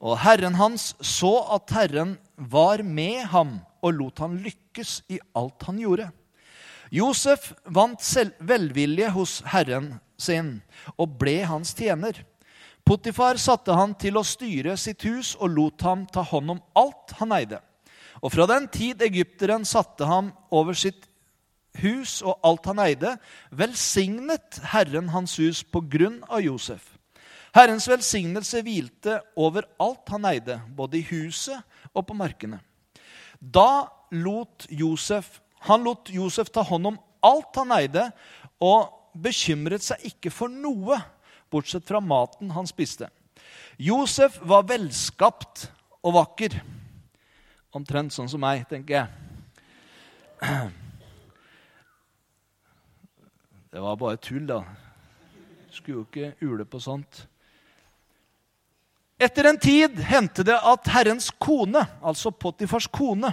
og 0.00 0.16
herren 0.22 0.56
hans 0.56 0.94
så 1.04 1.34
at 1.52 1.72
Herren 1.76 2.14
var 2.36 2.80
med 2.80 3.26
ham 3.34 3.58
og 3.84 3.98
lot 3.98 4.22
han 4.24 4.38
lykkes 4.40 5.02
i 5.12 5.18
alt 5.36 5.66
han 5.68 5.82
gjorde. 5.82 6.08
Josef 6.94 7.50
vant 7.68 8.00
velvilje 8.40 9.10
hos 9.12 9.42
herren 9.52 9.94
sin 10.16 10.62
og 10.96 11.18
ble 11.20 11.42
hans 11.44 11.74
tjener. 11.76 12.22
Potifar 12.84 13.36
satte 13.40 13.76
han 13.76 13.92
til 14.00 14.16
å 14.16 14.24
styre 14.24 14.78
sitt 14.80 15.04
hus 15.04 15.34
og 15.36 15.52
lot 15.52 15.84
ham 15.84 16.06
ta 16.08 16.24
hånd 16.24 16.56
om 16.56 16.64
alt 16.80 17.16
han 17.20 17.32
eide. 17.36 17.60
Og 18.24 18.32
fra 18.32 18.48
den 18.48 18.70
tid 18.72 19.02
egypteren 19.04 19.68
satte 19.68 20.08
ham 20.08 20.32
over 20.48 20.72
sitt 20.72 21.10
hus 21.82 22.20
og 22.22 22.38
alt 22.46 22.66
han 22.70 22.82
eide, 22.84 23.14
velsignet 23.50 24.60
Herren 24.72 25.10
hans 25.14 25.36
hus 25.40 25.62
på 25.64 25.82
grunn 25.90 26.20
av 26.28 26.44
Josef. 26.44 26.94
Herrens 27.54 27.86
velsignelse 27.86 28.64
hvilte 28.66 29.20
over 29.38 29.66
alt 29.82 30.10
han 30.10 30.26
eide, 30.26 30.58
både 30.74 30.98
i 30.98 31.06
huset 31.06 31.60
og 31.94 32.06
på 32.08 32.16
markene. 32.18 32.58
Da 33.38 33.86
lot 34.14 34.66
Josef, 34.70 35.40
han 35.68 35.84
lot 35.86 36.10
Josef 36.10 36.50
ta 36.50 36.64
hånd 36.66 36.94
om 36.94 37.00
alt 37.24 37.60
han 37.60 37.74
eide, 37.76 38.08
og 38.58 38.90
bekymret 39.14 39.84
seg 39.84 40.02
ikke 40.10 40.32
for 40.34 40.50
noe, 40.50 40.98
bortsett 41.50 41.86
fra 41.86 42.00
maten 42.02 42.50
han 42.54 42.66
spiste. 42.66 43.06
Josef 43.78 44.40
var 44.42 44.66
velskapt 44.66 45.68
og 46.02 46.16
vakker. 46.18 46.58
Omtrent 47.74 48.14
sånn 48.14 48.30
som 48.30 48.42
meg, 48.42 48.66
tenker 48.70 49.02
jeg. 49.02 49.08
Det 53.74 53.80
var 53.80 53.96
bare 53.96 54.16
tull, 54.22 54.44
da. 54.46 54.60
Skulle 55.74 55.96
jo 55.96 56.02
ikke 56.04 56.46
ule 56.46 56.62
på 56.62 56.78
sånt. 56.78 57.24
Etter 59.18 59.48
en 59.50 59.58
tid 59.58 59.98
hendte 60.06 60.44
det 60.46 60.54
at 60.54 60.90
Herrens 60.94 61.26
kone, 61.42 61.82
altså 61.98 62.30
Potifars 62.30 62.86
kone, 62.86 63.32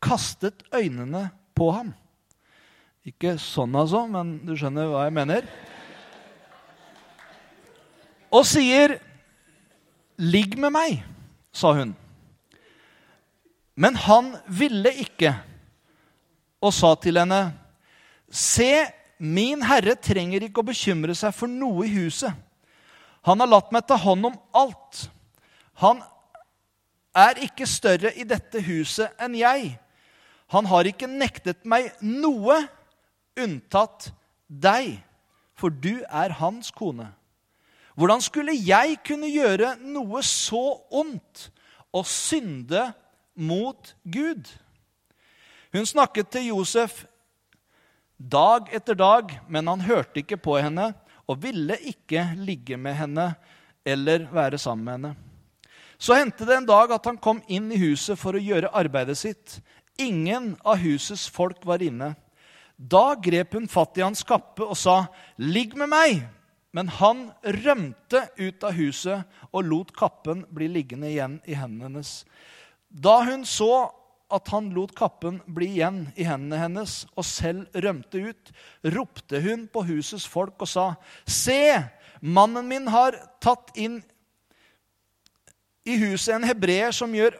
kastet 0.00 0.64
øynene 0.72 1.26
på 1.52 1.68
ham. 1.76 1.92
Ikke 3.04 3.34
sånn, 3.36 3.76
altså, 3.76 4.06
men 4.08 4.38
du 4.48 4.54
skjønner 4.56 4.88
hva 4.88 5.04
jeg 5.10 5.16
mener. 5.20 5.52
Og 8.32 8.48
sier, 8.48 8.96
'Ligg 10.16 10.56
med 10.56 10.72
meg', 10.72 11.02
sa 11.52 11.76
hun. 11.76 11.92
Men 13.76 13.96
han 14.08 14.38
ville 14.48 14.88
ikke, 15.04 15.36
og 16.64 16.72
sa 16.72 16.94
til 16.94 17.18
henne, 17.20 17.52
'Se, 18.32 18.95
Min 19.18 19.62
herre 19.64 19.96
trenger 19.96 20.44
ikke 20.44 20.60
å 20.60 20.68
bekymre 20.68 21.14
seg 21.16 21.32
for 21.34 21.48
noe 21.48 21.86
i 21.86 21.94
huset. 21.94 22.32
Han 23.26 23.40
har 23.42 23.50
latt 23.50 23.72
meg 23.74 23.86
ta 23.88 23.96
hånd 23.98 24.28
om 24.28 24.36
alt. 24.54 25.06
Han 25.82 26.02
er 27.16 27.40
ikke 27.46 27.66
større 27.68 28.12
i 28.14 28.26
dette 28.28 28.60
huset 28.62 29.16
enn 29.22 29.34
jeg. 29.38 29.72
Han 30.52 30.68
har 30.70 30.86
ikke 30.86 31.08
nektet 31.10 31.64
meg 31.66 31.90
noe 32.04 32.60
unntatt 33.40 34.10
deg, 34.46 35.00
for 35.56 35.72
du 35.72 36.04
er 36.06 36.36
hans 36.38 36.70
kone. 36.70 37.08
Hvordan 37.96 38.20
skulle 38.20 38.52
jeg 38.52 38.98
kunne 39.08 39.30
gjøre 39.32 39.74
noe 39.80 40.20
så 40.22 40.76
ondt 40.92 41.48
og 41.96 42.04
synde 42.06 42.90
mot 43.34 43.94
Gud? 44.04 44.44
Hun 45.72 45.88
snakket 45.88 46.28
til 46.36 46.50
Josef 46.52 47.06
dag 48.16 48.68
etter 48.74 48.96
dag, 48.96 49.32
men 49.48 49.68
han 49.68 49.84
hørte 49.84 50.22
ikke 50.22 50.38
på 50.40 50.58
henne 50.60 50.92
og 51.26 51.42
ville 51.42 51.76
ikke 51.90 52.22
ligge 52.38 52.78
med 52.80 52.96
henne 52.96 53.30
eller 53.86 54.26
være 54.32 54.58
sammen 54.58 54.84
med 54.84 54.94
henne. 54.96 55.14
Så 55.98 56.16
hendte 56.16 56.44
det 56.44 56.58
en 56.58 56.68
dag 56.68 56.92
at 56.92 57.06
han 57.08 57.18
kom 57.20 57.40
inn 57.48 57.70
i 57.72 57.80
huset 57.80 58.18
for 58.20 58.36
å 58.36 58.42
gjøre 58.42 58.72
arbeidet 58.76 59.16
sitt. 59.18 59.58
Ingen 59.98 60.54
av 60.60 60.82
husets 60.82 61.24
folk 61.32 61.64
var 61.64 61.84
inne. 61.84 62.12
Da 62.76 63.14
grep 63.16 63.56
hun 63.56 63.68
fatt 63.68 63.96
i 63.96 64.04
hans 64.04 64.22
kappe 64.26 64.64
og 64.64 64.76
sa, 64.76 65.06
'Ligg 65.38 65.76
med 65.76 65.88
meg.' 65.88 66.28
Men 66.76 66.88
han 66.88 67.30
rømte 67.40 68.28
ut 68.36 68.64
av 68.64 68.74
huset 68.76 69.24
og 69.48 69.64
lot 69.64 69.92
kappen 69.96 70.44
bli 70.52 70.68
liggende 70.68 71.08
igjen 71.08 71.38
i 71.48 71.54
hendene 71.56 71.88
hennes. 71.88 72.26
Da 72.92 73.22
hun 73.24 73.46
så 73.48 73.88
at 74.32 74.48
han 74.50 74.72
lot 74.74 74.94
kappen 74.98 75.38
bli 75.46 75.68
igjen 75.76 76.00
i 76.18 76.26
hendene 76.26 76.58
hennes 76.58 76.98
og 77.14 77.26
selv 77.26 77.70
rømte 77.78 78.22
ut, 78.32 78.52
ropte 78.94 79.40
hun 79.44 79.66
på 79.70 79.84
husets 79.86 80.26
folk 80.26 80.58
og 80.64 80.70
sa, 80.70 80.86
Se, 81.22 81.78
mannen 82.20 82.66
min 82.66 82.88
har 82.90 83.18
tatt 83.42 83.70
inn 83.78 84.00
i 85.86 85.98
huset 86.00 86.34
en 86.34 86.48
hebreer 86.48 86.90
som 86.94 87.14
gjør 87.14 87.38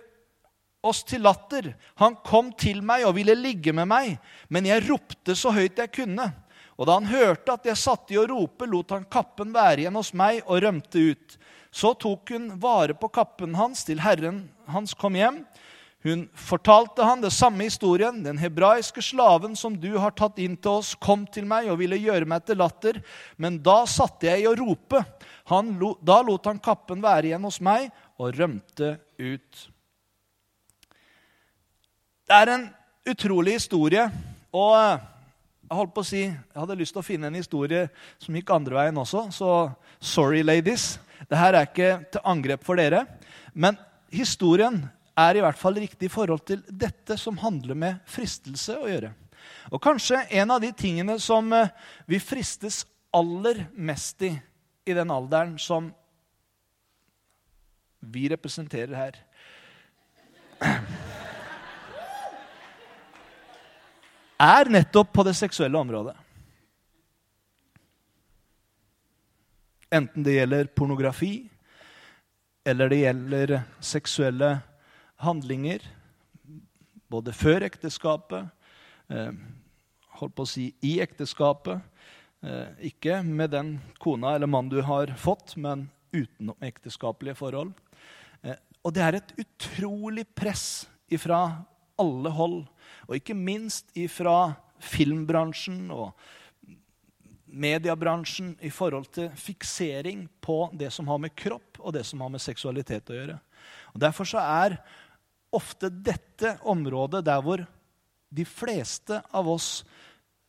oss 0.86 1.02
til 1.02 1.24
latter. 1.26 1.72
Han 1.98 2.14
kom 2.22 2.52
til 2.54 2.78
meg 2.86 3.06
og 3.08 3.16
ville 3.18 3.34
ligge 3.34 3.74
med 3.74 3.90
meg, 3.90 4.16
men 4.48 4.68
jeg 4.68 4.86
ropte 4.86 5.34
så 5.34 5.50
høyt 5.56 5.82
jeg 5.82 5.94
kunne. 5.96 6.30
Og 6.76 6.86
da 6.86 6.98
han 7.00 7.08
hørte 7.08 7.56
at 7.56 7.66
jeg 7.66 7.80
satt 7.80 8.12
i 8.12 8.18
å 8.20 8.26
rope, 8.28 8.68
lot 8.68 8.92
han 8.94 9.08
kappen 9.10 9.54
være 9.54 9.82
igjen 9.82 9.98
hos 9.98 10.12
meg 10.14 10.42
og 10.44 10.60
rømte 10.62 11.02
ut. 11.10 11.38
Så 11.72 11.96
tok 11.98 12.30
hun 12.30 12.52
vare 12.60 12.94
på 12.94 13.08
kappen 13.12 13.56
hans 13.58 13.82
til 13.88 14.02
herren 14.04 14.44
hans 14.70 14.94
kom 14.96 15.16
hjem. 15.18 15.42
Hun 16.06 16.28
fortalte 16.38 17.02
han 17.02 17.18
det 17.18 17.32
samme 17.34 17.64
historien. 17.66 18.20
Den 18.22 18.38
hebraiske 18.38 19.02
slaven 19.02 19.56
som 19.58 19.74
du 19.74 19.96
har 19.98 20.12
tatt 20.14 20.38
inn 20.38 20.54
til 20.54 20.78
oss, 20.78 20.92
kom 21.02 21.24
til 21.26 21.48
meg 21.50 21.66
og 21.66 21.80
ville 21.80 21.98
gjøre 21.98 22.28
meg 22.30 22.44
til 22.46 22.60
latter. 22.62 23.00
Men 23.42 23.58
da 23.58 23.80
satte 23.90 24.28
jeg 24.28 24.44
i 24.44 24.46
å 24.46 24.54
rope. 24.54 25.02
Lo, 25.80 25.96
da 25.98 26.20
lot 26.22 26.46
han 26.46 26.62
kappen 26.62 27.02
være 27.02 27.32
igjen 27.32 27.48
hos 27.48 27.58
meg 27.58 27.90
og 28.22 28.38
rømte 28.38 28.92
ut. 29.18 29.66
Det 32.26 32.38
er 32.38 32.54
en 32.54 32.70
utrolig 33.10 33.58
historie. 33.58 34.06
Og 34.54 34.72
eh, 34.78 35.04
jeg 35.66 35.78
holdt 35.80 35.94
på 35.96 36.06
å 36.06 36.06
si, 36.06 36.22
jeg 36.22 36.60
hadde 36.60 36.78
lyst 36.78 36.94
til 36.94 37.02
å 37.02 37.06
finne 37.10 37.32
en 37.32 37.40
historie 37.40 37.88
som 38.22 38.38
gikk 38.38 38.54
andre 38.54 38.78
veien 38.78 39.02
også. 39.02 39.26
Så 39.34 39.50
sorry, 39.98 40.46
ladies. 40.46 41.00
Dette 41.26 41.50
er 41.50 41.64
ikke 41.64 41.96
til 42.14 42.30
angrep 42.30 42.62
for 42.62 42.78
dere. 42.78 43.08
Men 43.58 43.74
historien 44.14 44.84
er 45.16 45.36
i 45.36 45.42
hvert 45.44 45.58
fall 45.58 45.74
riktig 45.80 46.06
i 46.08 46.12
forhold 46.12 46.42
til 46.48 46.60
dette 46.68 47.16
som 47.20 47.38
handler 47.40 47.74
med 47.78 48.02
fristelse 48.10 48.76
å 48.76 48.88
gjøre. 48.90 49.12
Og 49.72 49.82
kanskje 49.82 50.26
en 50.40 50.50
av 50.52 50.60
de 50.62 50.72
tingene 50.76 51.18
som 51.22 51.52
eh, 51.54 51.70
vi 52.06 52.18
fristes 52.20 52.84
aller 53.16 53.66
mest 53.72 54.22
i 54.26 54.34
i 54.86 54.94
den 54.94 55.10
alderen 55.10 55.58
som 55.58 55.94
vi 57.98 58.28
representerer 58.30 58.94
her 58.94 59.16
er 64.46 64.70
nettopp 64.70 65.10
på 65.12 65.22
det 65.26 65.34
seksuelle 65.34 65.78
området. 65.80 66.14
Enten 69.90 70.22
det 70.26 70.36
gjelder 70.36 70.70
pornografi, 70.70 71.50
eller 72.66 72.88
det 72.92 73.00
gjelder 73.02 73.62
seksuelle 73.80 74.58
handlinger, 75.22 75.84
både 77.08 77.32
før 77.32 77.66
ekteskapet, 77.66 78.48
eh, 79.08 79.32
holdt 80.20 80.36
på 80.36 80.46
å 80.46 80.50
si 80.50 80.66
i 80.82 80.98
ekteskapet, 81.00 81.80
eh, 82.42 82.90
ikke 82.90 83.22
med 83.24 83.50
den 83.50 83.80
kona 83.98 84.34
eller 84.34 84.46
mannen 84.46 84.70
du 84.70 84.82
har 84.82 85.06
fått, 85.16 85.56
men 85.56 85.90
utenom 86.12 86.56
ekteskapelige 86.60 87.36
forhold. 87.36 87.72
Eh, 88.42 88.56
og 88.84 88.94
det 88.94 89.02
er 89.02 89.14
et 89.14 89.32
utrolig 89.38 90.26
press 90.34 90.86
ifra 91.10 91.64
alle 91.98 92.30
hold, 92.30 92.66
og 93.08 93.16
ikke 93.16 93.34
minst 93.34 93.90
ifra 93.96 94.56
filmbransjen 94.80 95.90
og 95.90 96.12
mediebransjen 97.46 98.56
i 98.60 98.70
forhold 98.70 99.08
til 99.14 99.30
fiksering 99.38 100.26
på 100.44 100.68
det 100.76 100.90
som 100.92 101.08
har 101.08 101.20
med 101.22 101.34
kropp 101.38 101.80
og 101.80 101.94
det 101.96 102.04
som 102.06 102.20
har 102.20 102.32
med 102.32 102.42
seksualitet 102.42 103.10
å 103.10 103.16
gjøre. 103.16 103.38
Og 103.94 104.00
Derfor 104.02 104.28
så 104.28 104.42
er 104.42 104.76
ofte 105.54 105.90
dette 105.90 106.56
området 106.66 107.22
der 107.26 107.42
hvor 107.44 107.62
de 108.36 108.44
fleste 108.48 109.20
av 109.30 109.48
oss 109.48 109.84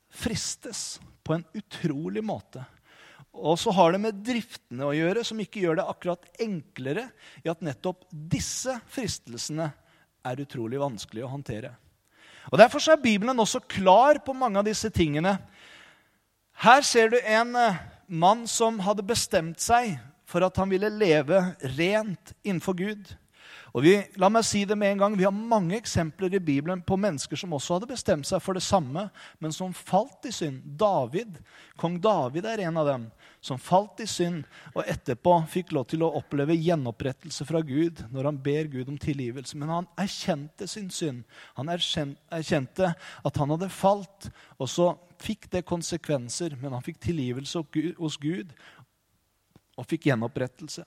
fristes 0.10 0.98
på 1.24 1.38
en 1.38 1.46
utrolig 1.58 2.24
måte. 2.26 2.64
Og 3.38 3.60
så 3.62 3.72
har 3.76 3.94
det 3.94 4.02
med 4.02 4.22
driftene 4.26 4.88
å 4.88 4.96
gjøre, 4.96 5.24
som 5.28 5.40
ikke 5.40 5.62
gjør 5.62 5.78
det 5.80 5.90
akkurat 5.92 6.30
enklere 6.42 7.06
i 7.44 7.52
at 7.52 7.62
nettopp 7.62 8.08
disse 8.10 8.74
fristelsene 8.90 9.70
er 10.26 10.42
utrolig 10.42 10.80
vanskelig 10.82 11.26
å 11.28 11.32
håndtere. 11.36 11.76
Og 12.50 12.58
Derfor 12.58 12.82
er 12.90 13.04
Bibelen 13.04 13.40
også 13.40 13.62
klar 13.70 14.22
på 14.26 14.34
mange 14.36 14.60
av 14.60 14.66
disse 14.68 14.90
tingene 14.94 15.36
her 16.58 16.82
ser 16.82 17.12
du 17.14 17.20
en 17.22 17.54
eh, 17.54 17.82
mann 18.08 18.48
som 18.50 18.80
hadde 18.82 19.06
bestemt 19.06 19.62
seg 19.62 20.00
for 20.28 20.42
at 20.42 20.58
han 20.58 20.72
ville 20.72 20.90
leve 20.90 21.38
rent 21.78 22.34
innenfor 22.42 22.74
Gud. 22.80 23.12
Og 23.76 23.84
vi, 23.84 23.94
la 24.22 24.30
meg 24.32 24.46
si 24.48 24.64
det 24.68 24.78
med 24.80 24.94
en 24.94 25.02
gang, 25.04 25.16
vi 25.20 25.26
har 25.28 25.34
mange 25.36 25.76
eksempler 25.78 26.34
i 26.38 26.42
Bibelen 26.44 26.82
på 26.86 26.98
mennesker 27.00 27.40
som 27.40 27.54
også 27.56 27.78
hadde 27.78 27.90
bestemt 27.92 28.28
seg 28.30 28.42
for 28.44 28.58
det 28.58 28.64
samme, 28.66 29.08
men 29.44 29.56
som 29.56 29.76
falt 29.76 30.28
i 30.30 30.32
synd. 30.34 30.64
David, 30.80 31.40
Kong 31.80 31.98
David 32.02 32.48
er 32.48 32.64
en 32.68 32.80
av 32.80 32.88
dem 32.90 33.08
som 33.44 33.60
falt 33.62 34.02
i 34.04 34.08
synd 34.10 34.46
og 34.74 34.84
etterpå 34.88 35.36
fikk 35.52 35.74
lov 35.76 35.88
til 35.92 36.06
å 36.06 36.12
oppleve 36.20 36.56
gjenopprettelse 36.58 37.46
fra 37.48 37.62
Gud 37.66 38.02
når 38.14 38.32
han 38.32 38.40
ber 38.44 38.72
Gud 38.72 38.90
om 38.92 38.98
tilgivelse. 39.02 39.58
Men 39.60 39.74
han 39.74 39.92
erkjente 40.00 40.68
sin 40.70 40.90
synd. 40.94 41.24
Han 41.60 41.70
erkjente 41.72 42.94
at 42.96 43.40
han 43.42 43.54
hadde 43.54 43.72
falt. 43.74 44.32
Og 44.58 44.72
så 44.72 44.92
fikk 45.22 45.50
det 45.54 45.68
konsekvenser, 45.68 46.58
men 46.62 46.76
han 46.76 46.86
fikk 46.86 47.00
tilgivelse 47.08 47.64
hos 48.00 48.20
Gud 48.22 48.54
og 49.78 49.86
fikk 49.90 50.10
gjenopprettelse. 50.10 50.86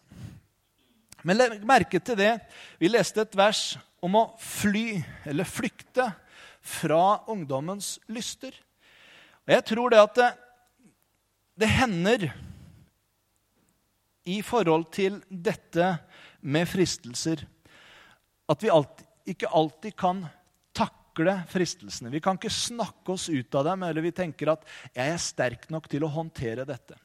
Men 1.24 1.38
legg 1.38 1.64
merke 1.68 2.00
til 2.02 2.18
det. 2.18 2.32
Vi 2.80 2.90
leste 2.90 3.24
et 3.24 3.36
vers 3.36 3.74
om 4.04 4.16
å 4.16 4.24
fly, 4.40 5.02
eller 5.28 5.48
flykte, 5.48 6.08
fra 6.60 7.22
ungdommens 7.32 7.98
lyster. 8.12 8.52
Og 9.46 9.54
jeg 9.54 9.66
tror 9.70 9.92
det 9.92 10.00
at 10.00 10.18
det, 10.18 10.30
det 11.60 11.70
hender 11.72 12.26
i 14.28 14.40
forhold 14.44 14.90
til 14.92 15.18
dette 15.28 15.94
med 16.40 16.68
fristelser 16.68 17.46
at 18.50 18.64
vi 18.64 18.72
alltid, 18.72 19.06
ikke 19.30 19.50
alltid 19.54 19.96
kan 19.98 20.24
takle 20.76 21.36
fristelsene. 21.50 22.10
Vi 22.12 22.22
kan 22.24 22.38
ikke 22.38 22.52
snakke 22.52 23.14
oss 23.14 23.28
ut 23.30 23.54
av 23.54 23.68
dem, 23.68 23.84
eller 23.86 24.02
vi 24.02 24.12
tenker 24.14 24.52
at 24.52 24.64
'jeg 24.94 25.12
er 25.14 25.18
sterk 25.18 25.70
nok 25.70 25.88
til 25.88 26.04
å 26.04 26.12
håndtere 26.12 26.66
dette'. 26.66 26.98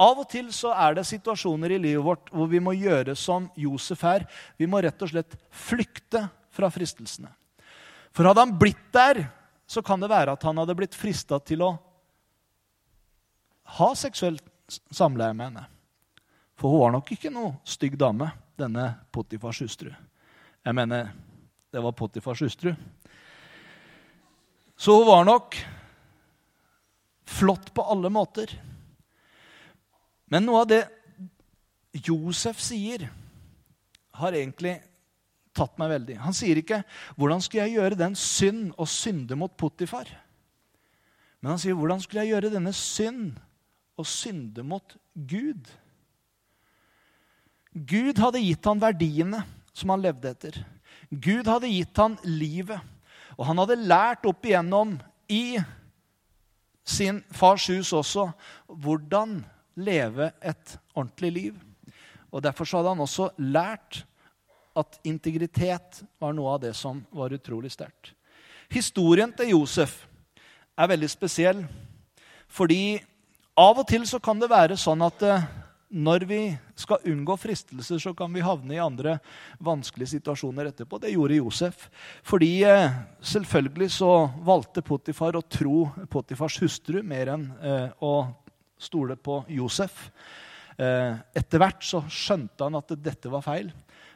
Av 0.00 0.22
og 0.22 0.28
til 0.32 0.48
så 0.56 0.72
er 0.72 0.96
det 0.96 1.04
situasjoner 1.08 1.74
i 1.76 1.80
livet 1.82 2.04
vårt 2.04 2.30
hvor 2.32 2.48
vi 2.48 2.60
må 2.62 2.72
gjøre 2.72 3.12
som 3.18 3.50
Josef 3.58 4.00
her. 4.06 4.24
Vi 4.56 4.68
må 4.70 4.80
rett 4.80 5.02
og 5.04 5.10
slett 5.12 5.36
flykte 5.52 6.24
fra 6.56 6.70
fristelsene. 6.72 7.28
For 8.16 8.26
hadde 8.26 8.42
han 8.46 8.56
blitt 8.58 8.88
der, 8.94 9.26
så 9.70 9.84
kan 9.86 10.00
det 10.02 10.10
være 10.10 10.32
at 10.34 10.46
han 10.48 10.58
hadde 10.58 10.74
blitt 10.78 10.96
frista 10.98 11.38
til 11.44 11.62
å 11.62 11.74
ha 13.76 13.90
seksuelt 13.94 14.42
samleie 14.90 15.36
med 15.36 15.50
henne. 15.50 15.66
For 16.58 16.72
hun 16.72 16.82
var 16.82 16.94
nok 16.96 17.12
ikke 17.14 17.32
noe 17.32 17.58
stygg 17.68 17.94
dame, 18.00 18.32
denne 18.58 18.88
Potifars 19.12 19.60
hustru. 19.62 19.92
Jeg 20.64 20.76
mener, 20.76 21.12
det 21.72 21.80
var 21.84 21.96
Potifars 21.96 22.42
hustru. 22.44 22.72
Så 24.80 24.96
hun 24.96 25.06
var 25.08 25.24
nok 25.28 25.56
flott 27.30 27.70
på 27.76 27.84
alle 27.84 28.10
måter. 28.12 28.52
Men 30.30 30.46
noe 30.46 30.62
av 30.62 30.70
det 30.70 30.84
Josef 32.06 32.60
sier, 32.62 33.08
har 34.20 34.36
egentlig 34.36 34.76
tatt 35.56 35.76
meg 35.80 35.90
veldig. 35.90 36.16
Han 36.22 36.34
sier 36.36 36.60
ikke 36.60 36.82
'Hvordan 37.16 37.40
skulle 37.42 37.66
jeg 37.66 37.78
gjøre 37.78 37.98
den 37.98 38.14
synd 38.14 38.72
og 38.78 38.88
synde 38.88 39.36
mot 39.36 39.56
Potifar?' 39.56 40.16
Men 41.40 41.50
han 41.50 41.58
sier 41.58 41.74
'Hvordan 41.74 42.00
skulle 42.00 42.22
jeg 42.22 42.34
gjøre 42.34 42.54
denne 42.54 42.72
synd 42.72 43.38
og 43.96 44.06
synde 44.06 44.62
mot 44.62 44.96
Gud?' 45.14 45.70
Gud 47.74 48.18
hadde 48.18 48.42
gitt 48.42 48.64
han 48.64 48.80
verdiene 48.80 49.44
som 49.72 49.90
han 49.90 50.02
levde 50.02 50.30
etter. 50.30 50.64
Gud 51.10 51.46
hadde 51.46 51.70
gitt 51.70 51.96
han 51.96 52.18
livet. 52.24 52.80
Og 53.38 53.46
han 53.46 53.58
hadde 53.62 53.76
lært 53.76 54.26
opp 54.26 54.44
igjennom 54.44 54.96
i 55.30 55.58
sin 56.84 57.22
fars 57.30 57.68
hus 57.70 57.92
også 57.94 58.32
hvordan 58.66 59.44
leve 59.76 60.30
et 60.40 60.78
ordentlig 60.94 61.32
liv. 61.32 61.58
Og 62.30 62.42
Derfor 62.42 62.64
så 62.64 62.80
hadde 62.80 62.94
han 62.94 63.04
også 63.04 63.30
lært 63.38 64.04
at 64.78 65.00
integritet 65.04 66.02
var 66.20 66.34
noe 66.36 66.54
av 66.54 66.62
det 66.62 66.74
som 66.78 67.02
var 67.10 67.34
utrolig 67.34 67.72
sterkt. 67.74 68.14
Historien 68.70 69.32
til 69.34 69.56
Josef 69.56 70.04
er 70.78 70.90
veldig 70.92 71.10
spesiell. 71.10 71.64
Fordi 72.50 73.00
av 73.58 73.82
og 73.82 73.88
til 73.90 74.06
så 74.08 74.20
kan 74.22 74.38
det 74.40 74.50
være 74.50 74.78
sånn 74.78 75.02
at 75.04 75.24
eh, 75.26 75.48
når 75.90 76.24
vi 76.30 76.40
skal 76.78 77.02
unngå 77.10 77.34
fristelser, 77.42 77.98
så 77.98 78.12
kan 78.14 78.30
vi 78.32 78.44
havne 78.46 78.76
i 78.76 78.82
andre 78.82 79.16
vanskelige 79.58 80.14
situasjoner 80.14 80.70
etterpå. 80.70 81.00
Det 81.02 81.10
gjorde 81.12 81.40
Josef. 81.40 81.88
Fordi 82.26 82.62
eh, 82.66 82.94
selvfølgelig 83.32 83.90
så 83.98 84.12
valgte 84.46 84.86
Potifar 84.86 85.38
å 85.38 85.42
tro 85.42 85.88
Potifars 86.10 86.60
hustru 86.62 87.02
mer 87.02 87.34
enn 87.34 87.48
eh, 87.58 87.88
å 87.98 88.14
stole 88.80 89.16
på 89.16 89.42
Josef. 89.52 90.08
Eh, 90.80 91.14
etter 91.36 91.60
hvert 91.60 91.84
så 91.84 92.02
skjønte 92.08 92.66
han 92.66 92.78
at 92.80 92.96
dette 92.98 93.32
var 93.32 93.44
feil. 93.44 93.70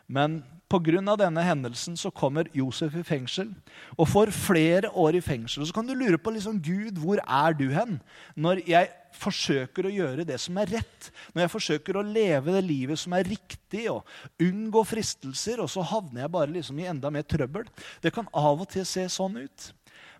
Men 0.06 0.42
pga. 0.68 1.16
denne 1.16 1.42
hendelsen 1.44 1.96
så 1.96 2.10
kommer 2.10 2.48
Josef 2.52 2.96
i 2.96 3.04
fengsel 3.06 3.52
og 3.96 4.08
får 4.08 4.32
flere 4.34 4.90
år 4.90 5.16
i 5.16 5.20
fengsel. 5.20 5.66
Så 5.66 5.72
kan 5.72 5.86
du 5.86 5.94
lure 5.94 6.18
på 6.18 6.30
liksom, 6.34 6.60
Gud, 6.60 6.98
hvor 6.98 7.20
er 7.22 7.54
du 7.54 7.70
hen? 7.70 8.00
Når 8.34 8.64
jeg 8.66 8.90
forsøker 9.14 9.86
å 9.86 9.94
gjøre 9.94 10.26
det 10.26 10.40
som 10.42 10.56
er 10.58 10.72
rett, 10.80 11.10
når 11.34 11.44
jeg 11.44 11.52
forsøker 11.52 11.96
å 11.96 12.06
leve 12.06 12.56
det 12.56 12.64
livet 12.66 12.98
som 12.98 13.14
er 13.14 13.28
riktig, 13.28 13.86
og 13.90 14.02
unngå 14.42 14.82
fristelser, 14.88 15.62
og 15.62 15.70
så 15.70 15.84
havner 15.86 16.24
jeg 16.24 16.34
bare 16.34 16.54
liksom 16.56 16.80
i 16.80 16.88
enda 16.90 17.12
mer 17.14 17.22
trøbbel. 17.22 17.68
Det 18.02 18.12
kan 18.14 18.28
av 18.34 18.64
og 18.64 18.68
til 18.72 18.86
se 18.88 19.06
sånn 19.12 19.38
ut. 19.44 19.70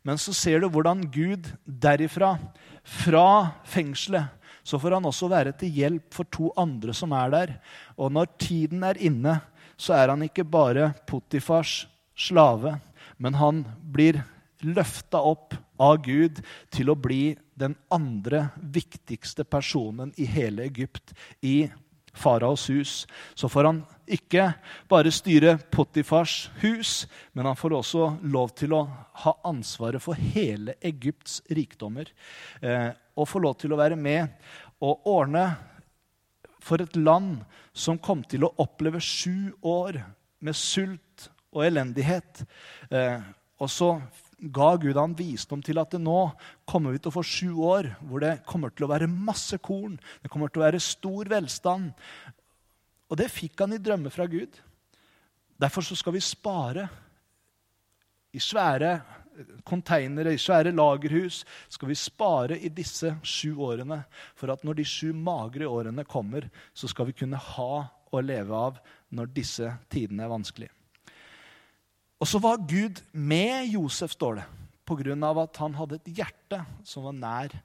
Men 0.05 0.21
så 0.21 0.35
ser 0.37 0.61
du 0.61 0.69
hvordan 0.69 1.07
Gud 1.13 1.49
derifra, 1.65 2.37
fra 2.85 3.57
fengselet, 3.65 4.29
så 4.65 4.79
får 4.81 4.97
han 4.97 5.09
også 5.09 5.29
være 5.33 5.53
til 5.61 5.73
hjelp 5.73 6.15
for 6.17 6.29
to 6.33 6.51
andre 6.61 6.93
som 6.97 7.13
er 7.17 7.33
der. 7.33 7.55
Og 8.01 8.13
når 8.13 8.31
tiden 8.41 8.85
er 8.85 9.01
inne, 9.01 9.39
så 9.77 9.97
er 9.97 10.13
han 10.13 10.25
ikke 10.25 10.45
bare 10.45 10.93
Potifars 11.09 11.85
slave, 12.17 12.77
men 13.19 13.37
han 13.41 13.65
blir 13.93 14.23
løfta 14.65 15.21
opp 15.21 15.57
av 15.81 15.99
Gud 16.05 16.41
til 16.73 16.93
å 16.93 16.97
bli 16.97 17.35
den 17.59 17.75
andre 17.93 18.49
viktigste 18.57 19.45
personen 19.45 20.13
i 20.21 20.27
hele 20.29 20.65
Egypt, 20.69 21.13
i 21.43 21.69
faraos 22.15 22.69
hus. 22.71 23.05
Så 23.35 23.51
får 23.51 23.69
han 23.69 23.83
ikke 24.07 24.51
bare 24.91 25.13
styre 25.15 25.57
Potifars 25.73 26.51
hus, 26.63 27.05
men 27.33 27.47
han 27.49 27.59
får 27.59 27.77
også 27.79 28.09
lov 28.23 28.55
til 28.59 28.75
å 28.77 28.83
ha 29.25 29.35
ansvaret 29.49 30.03
for 30.03 30.19
hele 30.19 30.77
Egypts 30.85 31.41
rikdommer. 31.51 32.11
Eh, 32.61 32.91
og 33.15 33.31
få 33.31 33.43
lov 33.45 33.57
til 33.61 33.75
å 33.75 33.79
være 33.79 33.97
med 33.97 34.33
og 34.85 35.07
ordne 35.09 35.47
for 36.65 36.83
et 36.83 36.97
land 36.97 37.45
som 37.77 38.01
kom 38.01 38.25
til 38.27 38.47
å 38.47 38.55
oppleve 38.63 39.01
sju 39.03 39.53
år 39.61 40.01
med 40.45 40.57
sult 40.57 41.29
og 41.55 41.65
elendighet. 41.69 42.45
Eh, 42.91 43.21
og 43.63 43.71
så 43.71 43.95
ga 44.53 44.75
Gud 44.81 44.99
han 44.99 45.15
visdom 45.17 45.63
til 45.65 45.79
at 45.81 45.95
nå 46.01 46.21
kommer 46.69 46.95
vi 46.95 47.01
til 47.01 47.13
å 47.13 47.17
få 47.17 47.25
sju 47.25 47.51
år 47.65 47.91
hvor 48.09 48.25
det 48.25 48.35
kommer 48.49 48.73
til 48.75 48.87
å 48.87 48.93
være 48.93 49.11
masse 49.11 49.59
korn, 49.63 49.97
det 50.23 50.31
kommer 50.33 50.53
til 50.53 50.63
å 50.63 50.67
være 50.67 50.83
stor 50.83 51.31
velstand. 51.31 51.93
Og 53.15 53.21
det 53.21 53.31
fikk 53.31 53.61
han 53.63 53.77
i 53.77 53.79
drømme 53.79 54.11
fra 54.11 54.27
Gud. 54.27 54.57
Derfor 55.55 55.87
så 55.87 55.95
skal 55.95 56.17
vi 56.17 56.23
spare 56.25 56.89
i 58.35 58.41
svære 58.43 58.97
konteinere, 59.67 60.33
i 60.35 60.41
svære 60.43 60.73
lagerhus, 60.75 61.45
skal 61.71 61.93
vi 61.93 61.99
spare 61.99 62.59
i 62.59 62.73
disse 62.75 63.13
sju 63.23 63.55
årene. 63.63 64.01
For 64.35 64.51
at 64.51 64.67
når 64.67 64.81
de 64.81 64.87
sju 64.89 65.13
magre 65.15 65.71
årene 65.71 66.03
kommer, 66.07 66.49
så 66.75 66.91
skal 66.91 67.13
vi 67.13 67.17
kunne 67.23 67.39
ha 67.39 67.85
å 67.87 68.23
leve 68.23 68.59
av 68.59 68.83
når 69.15 69.31
disse 69.35 69.71
tidene 69.95 70.27
er 70.27 70.35
vanskelige. 70.35 70.75
Og 72.19 72.27
så 72.27 72.43
var 72.43 72.67
Gud 72.67 72.99
med 73.13 73.71
Josef, 73.71 74.15
står 74.19 74.41
det, 74.41 74.51
pga. 74.91 75.15
at 75.15 75.57
han 75.63 75.75
hadde 75.75 76.01
et 76.01 76.15
hjerte 76.19 76.65
som 76.83 77.07
var 77.07 77.15
nær 77.15 77.59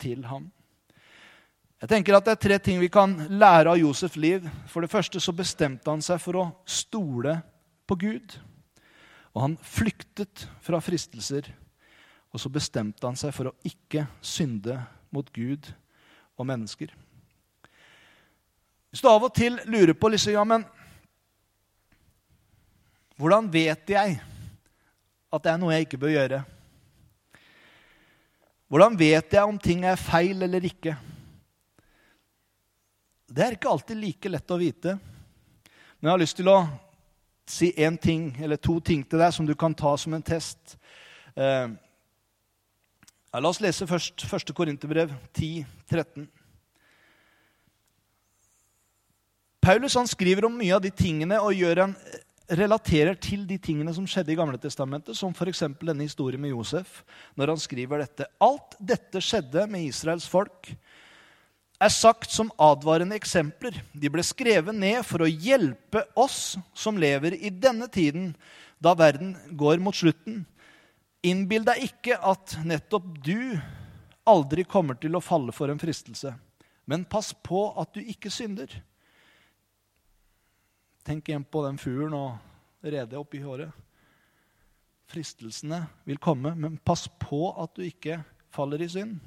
til 0.00 0.24
ham. 0.24 0.48
Jeg 1.76 1.90
tenker 1.90 2.16
at 2.16 2.24
Det 2.24 2.32
er 2.32 2.40
tre 2.40 2.58
ting 2.58 2.80
vi 2.80 2.88
kan 2.88 3.12
lære 3.28 3.74
av 3.74 3.78
Josefs 3.78 4.16
liv. 4.16 4.46
For 4.68 4.80
det 4.80 4.90
første 4.90 5.20
så 5.20 5.32
bestemte 5.36 5.90
han 5.90 6.02
seg 6.04 6.20
for 6.22 6.40
å 6.40 6.50
stole 6.64 7.36
på 7.86 7.98
Gud. 8.00 8.36
Og 9.36 9.42
han 9.42 9.56
flyktet 9.60 10.46
fra 10.64 10.80
fristelser. 10.80 11.50
Og 12.32 12.40
så 12.40 12.48
bestemte 12.52 13.04
han 13.04 13.18
seg 13.18 13.34
for 13.36 13.50
å 13.50 13.56
ikke 13.64 14.06
synde 14.24 14.78
mot 15.12 15.28
Gud 15.32 15.68
og 16.36 16.48
mennesker. 16.48 16.88
Hvis 18.88 19.02
du 19.04 19.08
av 19.10 19.26
og 19.26 19.34
til 19.36 19.58
lurer 19.68 19.92
på 19.92 20.08
liksom, 20.08 20.32
ja, 20.32 20.44
men 20.48 20.64
hvordan 23.20 23.48
vet 23.52 23.92
jeg 23.92 24.16
at 25.32 25.44
det 25.44 25.52
er 25.52 25.60
noe 25.60 25.74
jeg 25.74 25.86
ikke 25.86 26.00
bør 26.00 26.14
gjøre? 26.14 26.40
Hvordan 28.72 28.96
vet 28.98 29.36
jeg 29.36 29.52
om 29.52 29.60
ting 29.60 29.84
er 29.84 30.00
feil 30.00 30.40
eller 30.44 30.64
ikke? 30.64 30.96
Det 33.26 33.42
er 33.42 33.56
ikke 33.56 33.70
alltid 33.70 33.98
like 33.98 34.30
lett 34.30 34.52
å 34.54 34.58
vite. 34.60 34.92
Men 35.98 36.08
jeg 36.08 36.12
har 36.12 36.22
lyst 36.22 36.38
til 36.38 36.50
å 36.52 36.60
si 37.46 37.72
én 37.74 37.98
ting, 37.98 38.28
eller 38.42 38.58
to 38.58 38.78
ting 38.80 39.02
til 39.02 39.18
deg 39.22 39.34
som 39.34 39.46
du 39.46 39.54
kan 39.58 39.74
ta 39.74 39.96
som 39.98 40.14
en 40.14 40.22
test. 40.22 40.76
Eh, 41.34 41.66
la 43.34 43.50
oss 43.50 43.60
lese 43.62 43.86
først 43.86 44.22
1. 44.26 44.54
Korinterbrev 44.54 45.10
10, 45.34 45.66
13. 45.90 46.28
Paulus 49.66 49.98
skriver 50.06 50.46
om 50.46 50.54
mye 50.54 50.76
av 50.76 50.84
de 50.84 50.92
tingene 50.94 51.40
og 51.42 51.58
en, 51.58 51.96
relaterer 52.46 53.16
til 53.18 53.42
de 53.48 53.58
tingene 53.58 53.90
som 53.94 54.06
skjedde 54.06 54.30
i 54.30 54.38
Gamle 54.38 54.58
Testamentet, 54.62 55.18
som 55.18 55.34
f.eks. 55.34 55.64
denne 55.82 56.06
historien 56.06 56.40
med 56.40 56.54
Josef, 56.54 57.02
når 57.34 57.56
han 57.56 57.58
skriver 57.58 58.04
dette. 58.04 58.28
Alt 58.38 58.78
dette 58.78 59.18
skjedde 59.18 59.66
med 59.66 59.88
Israels 59.88 60.28
folk 60.30 60.70
er 61.82 61.92
sagt 61.92 62.32
som 62.32 62.50
advarende 62.62 63.16
eksempler. 63.18 63.76
De 63.92 64.10
ble 64.12 64.24
skrevet 64.24 64.74
ned 64.76 65.02
for 65.06 65.24
å 65.24 65.30
hjelpe 65.30 66.04
oss 66.16 66.56
som 66.76 66.98
lever 67.00 67.36
i 67.36 67.50
denne 67.52 67.88
tiden, 67.92 68.32
da 68.80 68.94
verden 68.96 69.34
går 69.56 69.80
mot 69.82 69.96
slutten. 69.96 70.44
Innbill 71.26 71.64
deg 71.66 71.88
ikke 71.88 72.18
at 72.20 72.56
nettopp 72.64 73.08
du 73.24 73.56
aldri 74.26 74.66
kommer 74.68 74.98
til 75.00 75.16
å 75.16 75.24
falle 75.24 75.54
for 75.54 75.72
en 75.72 75.80
fristelse. 75.80 76.34
Men 76.86 77.06
pass 77.08 77.32
på 77.34 77.68
at 77.80 77.94
du 77.96 78.02
ikke 78.02 78.30
synder. 78.30 78.70
Tenk 81.06 81.28
igjen 81.28 81.46
på 81.46 81.62
den 81.66 81.78
fuglen 81.78 82.14
og 82.18 82.86
redet 82.86 83.18
oppi 83.18 83.40
håret. 83.42 83.70
Fristelsene 85.10 85.84
vil 86.06 86.18
komme, 86.18 86.54
men 86.58 86.80
pass 86.82 87.06
på 87.22 87.52
at 87.62 87.76
du 87.78 87.84
ikke 87.86 88.20
faller 88.54 88.82
i 88.82 88.90
synd. 88.90 89.20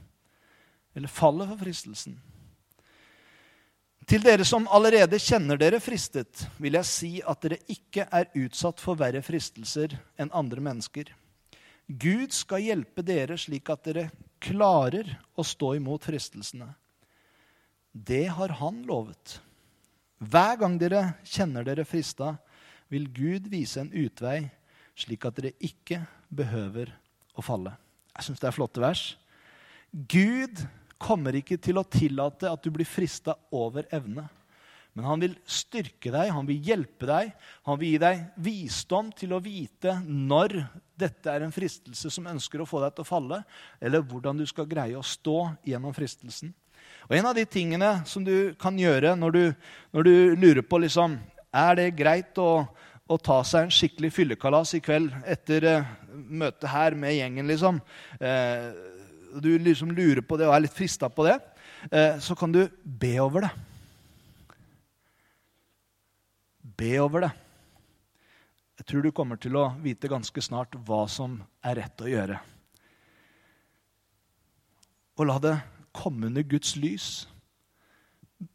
Eller 0.95 1.11
faller 1.11 1.47
for 1.51 1.61
fristelsen. 1.61 2.17
Til 4.09 4.23
dere 4.25 4.41
som 4.41 4.63
allerede 4.73 5.19
kjenner 5.21 5.59
dere 5.61 5.77
fristet, 5.77 6.47
vil 6.57 6.73
jeg 6.79 6.87
si 6.89 7.09
at 7.21 7.43
dere 7.43 7.59
ikke 7.69 8.07
er 8.09 8.31
utsatt 8.41 8.81
for 8.81 8.97
verre 8.97 9.21
fristelser 9.21 9.93
enn 10.17 10.31
andre 10.33 10.63
mennesker. 10.65 11.11
Gud 11.85 12.33
skal 12.33 12.63
hjelpe 12.65 13.03
dere 13.05 13.37
slik 13.37 13.69
at 13.69 13.83
dere 13.85 14.07
klarer 14.41 15.11
å 15.37 15.45
stå 15.45 15.75
imot 15.77 16.07
fristelsene. 16.09 16.71
Det 17.93 18.25
har 18.33 18.55
Han 18.57 18.81
lovet. 18.89 19.35
Hver 20.17 20.57
gang 20.57 20.79
dere 20.81 21.03
kjenner 21.21 21.69
dere 21.69 21.85
frista, 21.85 22.33
vil 22.89 23.05
Gud 23.13 23.45
vise 23.53 23.83
en 23.83 23.93
utvei, 23.93 24.49
slik 24.97 25.29
at 25.29 25.37
dere 25.37 25.53
ikke 25.61 26.01
behøver 26.33 26.89
å 27.37 27.45
falle. 27.45 27.77
Jeg 28.17 28.25
syns 28.25 28.41
det 28.41 28.49
er 28.49 28.57
flotte 28.57 28.81
vers. 28.81 29.05
Gud 29.93 30.65
kommer 30.99 31.37
ikke 31.39 31.57
til 31.61 31.79
å 31.79 31.87
tillate 31.87 32.49
at 32.51 32.61
du 32.63 32.69
blir 32.75 32.87
frista 32.87 33.37
over 33.55 33.87
evne. 33.95 34.27
Men 34.97 35.05
han 35.05 35.21
vil 35.21 35.35
styrke 35.47 36.11
deg, 36.11 36.31
han 36.33 36.47
vil 36.49 36.63
hjelpe 36.65 37.07
deg, 37.07 37.29
han 37.63 37.77
vil 37.79 37.93
gi 37.93 37.99
deg 38.01 38.23
visdom 38.43 39.11
til 39.15 39.35
å 39.35 39.41
vite 39.43 39.93
når 40.03 40.57
dette 40.99 41.31
er 41.31 41.45
en 41.45 41.53
fristelse 41.55 42.11
som 42.11 42.27
ønsker 42.27 42.59
å 42.59 42.67
få 42.67 42.81
deg 42.83 42.97
til 42.97 43.05
å 43.05 43.07
falle, 43.07 43.37
eller 43.79 44.03
hvordan 44.03 44.41
du 44.41 44.43
skal 44.49 44.67
greie 44.67 44.97
å 44.99 45.05
stå 45.05 45.53
gjennom 45.69 45.95
fristelsen. 45.95 46.51
Og 47.07 47.15
En 47.15 47.29
av 47.29 47.37
de 47.37 47.45
tingene 47.47 47.93
som 48.05 48.25
du 48.25 48.51
kan 48.59 48.75
gjøre 48.77 49.15
når 49.15 49.37
du, 49.37 49.43
når 49.95 50.09
du 50.09 50.15
lurer 50.35 50.65
på 50.65 50.81
liksom, 50.83 51.15
er 51.49 51.79
det 51.79 51.87
greit 51.97 52.37
å, 52.41 52.65
å, 53.07 53.17
ta 53.17 53.39
seg 53.47 53.65
en 53.65 53.73
skikkelig 53.73 54.11
fyllekalas 54.13 54.75
i 54.77 54.83
kveld 54.83 55.13
etter 55.23 55.65
uh, 55.65 55.89
møtet 56.11 56.69
her 56.69 56.97
med 56.97 57.15
gjengen, 57.15 57.49
liksom. 57.49 57.79
Uh, 58.19 58.98
du 59.37 59.51
liksom 59.61 59.91
lurer 59.93 60.21
på 60.25 60.37
det 60.39 60.47
og 60.47 60.55
er 60.55 60.65
litt 60.65 60.75
frista 60.75 61.09
på 61.11 61.25
det, 61.27 61.37
eh, 61.91 62.17
så 62.19 62.35
kan 62.37 62.51
du 62.53 62.63
be 62.83 63.13
over 63.21 63.45
det. 63.45 63.51
Be 66.79 66.95
over 67.01 67.27
det. 67.27 67.31
Jeg 68.79 68.87
tror 68.87 69.03
du 69.03 69.11
kommer 69.11 69.35
til 69.35 69.57
å 69.59 69.69
vite 69.83 70.07
ganske 70.07 70.41
snart 70.41 70.77
hva 70.87 71.03
som 71.11 71.41
er 71.65 71.81
rett 71.81 72.01
å 72.01 72.07
gjøre. 72.07 72.39
Og 75.19 75.27
la 75.27 75.35
det 75.43 75.57
komme 75.91 76.29
under 76.29 76.45
Guds 76.47 76.77
lys. 76.79 77.27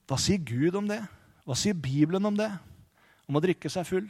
Hva 0.09 0.17
sier 0.21 0.41
Gud 0.41 0.79
om 0.81 0.89
det? 0.89 1.03
Hva 1.45 1.57
sier 1.59 1.77
Bibelen 1.77 2.25
om 2.25 2.39
det? 2.39 2.49
Om 3.29 3.37
å 3.37 3.43
drikke 3.45 3.69
seg 3.69 3.85
full? 3.89 4.09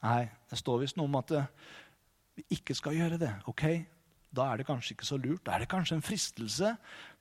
Nei, 0.00 0.22
det 0.48 0.58
står 0.60 0.80
visst 0.86 0.96
noe 0.96 1.08
om 1.08 1.18
at 1.20 1.34
vi 2.36 2.46
ikke 2.56 2.76
skal 2.76 2.96
gjøre 2.96 3.20
det. 3.20 3.34
ok? 3.48 3.64
Da 4.36 4.50
er 4.50 4.60
det 4.60 4.68
kanskje 4.68 4.94
ikke 4.94 5.08
så 5.08 5.18
lurt. 5.20 5.44
Da 5.46 5.56
er 5.56 5.64
det 5.64 5.70
kanskje 5.70 5.96
en 5.98 6.04
fristelse, 6.04 6.74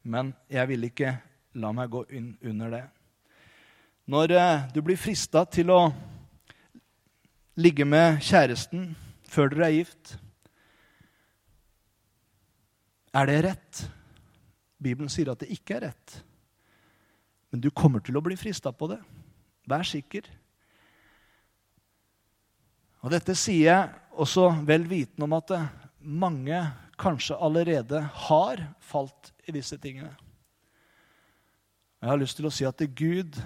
men 0.04 0.34
jeg 0.51 0.69
vil 0.71 0.89
ikke 0.89 1.15
la 1.62 1.71
meg 1.75 1.89
gå 1.93 2.04
inn 2.15 2.34
under 2.43 2.73
det. 2.73 2.84
Når 4.12 4.36
eh, 4.38 4.67
du 4.75 4.82
blir 4.86 4.99
frista 4.99 5.45
til 5.49 5.71
å 5.73 5.80
ligge 7.58 7.88
med 7.88 8.19
kjæresten 8.25 8.91
før 9.32 9.49
dere 9.54 9.69
er 9.69 9.78
gift, 9.80 10.15
er 13.15 13.30
det 13.32 13.41
rett? 13.47 13.84
Bibelen 14.75 15.10
sier 15.10 15.32
at 15.32 15.41
det 15.41 15.54
ikke 15.56 15.78
er 15.78 15.88
rett. 15.88 16.17
Men 17.49 17.63
du 17.63 17.69
kommer 17.71 18.04
til 18.04 18.17
å 18.19 18.23
bli 18.23 18.36
frista 18.38 18.73
på 18.75 18.89
det. 18.91 18.99
Vær 19.65 19.88
sikker. 19.88 20.28
Og 23.06 23.13
Dette 23.13 23.38
sier 23.38 23.69
jeg 23.69 24.19
også 24.19 24.49
vel 24.67 24.84
vitende 24.89 25.28
om 25.30 25.38
at 25.38 25.54
mange 26.01 26.60
kanskje 27.00 27.38
allerede 27.38 28.02
har 28.28 28.62
falt 28.80 29.34
i 29.48 29.54
disse 29.56 29.78
tingene. 29.82 30.14
Jeg 32.02 32.12
har 32.12 32.22
lyst 32.22 32.38
til 32.38 32.48
å 32.48 32.54
si 32.54 32.66
at 32.68 32.82
Gud 32.98 33.38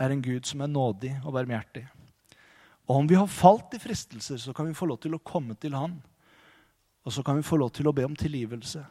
er 0.00 0.12
en 0.12 0.22
Gud 0.24 0.46
som 0.48 0.62
er 0.64 0.72
nådig 0.72 1.14
og 1.22 1.34
barmhjertig. 1.36 1.84
Og 2.88 2.96
om 2.96 3.06
vi 3.08 3.16
har 3.16 3.30
falt 3.30 3.74
i 3.76 3.80
fristelser, 3.80 4.40
så 4.42 4.52
kan 4.52 4.66
vi 4.68 4.76
få 4.76 4.88
lov 4.90 4.98
til 5.02 5.14
å 5.16 5.22
komme 5.22 5.54
til 5.60 5.76
Han. 5.78 6.00
Og 7.06 7.14
så 7.14 7.22
kan 7.24 7.38
vi 7.38 7.46
få 7.46 7.58
lov 7.58 7.70
til 7.74 7.88
å 7.88 7.94
be 7.94 8.04
om 8.06 8.16
tilgivelse. 8.18 8.82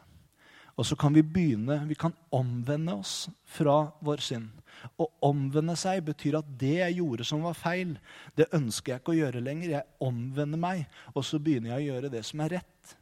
Og 0.80 0.86
så 0.88 0.96
kan 0.96 1.12
vi 1.12 1.22
begynne, 1.22 1.82
vi 1.88 1.96
kan 1.98 2.14
omvende 2.32 2.96
oss 2.96 3.28
fra 3.44 3.92
vår 4.00 4.24
synd. 4.24 4.48
Å 4.96 5.06
omvende 5.28 5.76
seg 5.76 6.00
betyr 6.06 6.38
at 6.40 6.48
det 6.58 6.78
jeg 6.78 6.96
gjorde 6.98 7.26
som 7.28 7.44
var 7.44 7.56
feil, 7.56 7.92
det 8.34 8.48
ønsker 8.56 8.94
jeg 8.94 9.02
ikke 9.02 9.12
å 9.12 9.18
gjøre 9.20 9.44
lenger. 9.44 9.74
Jeg 9.76 9.90
omvender 10.02 10.60
meg, 10.60 10.86
og 11.12 11.26
så 11.28 11.38
begynner 11.38 11.74
jeg 11.74 11.82
å 11.82 11.88
gjøre 11.92 12.12
det 12.16 12.24
som 12.26 12.42
er 12.42 12.56
rett. 12.56 12.96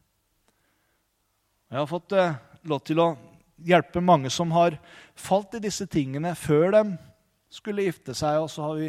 Jeg 1.70 1.78
har 1.78 1.87
fått 1.87 2.12
eh, 2.18 2.38
lov 2.66 2.80
til 2.83 2.98
å 2.98 3.12
hjelpe 3.62 4.00
mange 4.02 4.30
som 4.35 4.50
har 4.56 4.74
falt 5.14 5.52
i 5.54 5.61
disse 5.62 5.85
tingene 5.87 6.33
før 6.35 6.72
de 6.74 6.80
skulle 7.50 7.85
gifte 7.87 8.14
seg. 8.18 8.40
Og 8.42 8.48
så 8.50 8.64
har 8.64 8.78
vi 8.80 8.88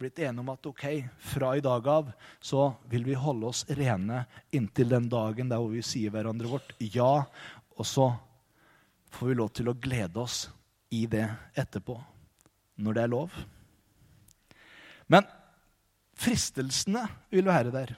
blitt 0.00 0.22
enige 0.24 0.40
om 0.40 0.52
at 0.54 0.68
ok, 0.70 0.84
fra 1.20 1.50
i 1.58 1.64
dag 1.64 1.88
av 1.92 2.08
så 2.40 2.70
vil 2.88 3.04
vi 3.04 3.18
holde 3.20 3.50
oss 3.50 3.66
rene 3.68 4.22
inntil 4.48 4.94
den 4.94 5.10
dagen 5.12 5.52
der 5.52 5.60
hvor 5.60 5.74
vi 5.74 5.84
sier 5.84 6.14
hverandre 6.14 6.48
vårt 6.54 6.72
ja. 6.80 7.26
Og 7.76 7.88
så 7.88 8.08
får 9.12 9.28
vi 9.28 9.36
lov 9.36 9.50
til 9.52 9.68
å 9.68 9.76
glede 9.76 10.22
oss 10.22 10.46
i 10.92 11.04
det 11.12 11.26
etterpå, 11.52 11.98
når 12.80 12.96
det 12.96 13.04
er 13.04 13.12
lov. 13.12 13.36
Men 15.12 15.28
fristelsene 16.16 17.04
vil 17.28 17.52
være 17.52 17.76
der. 17.76 17.92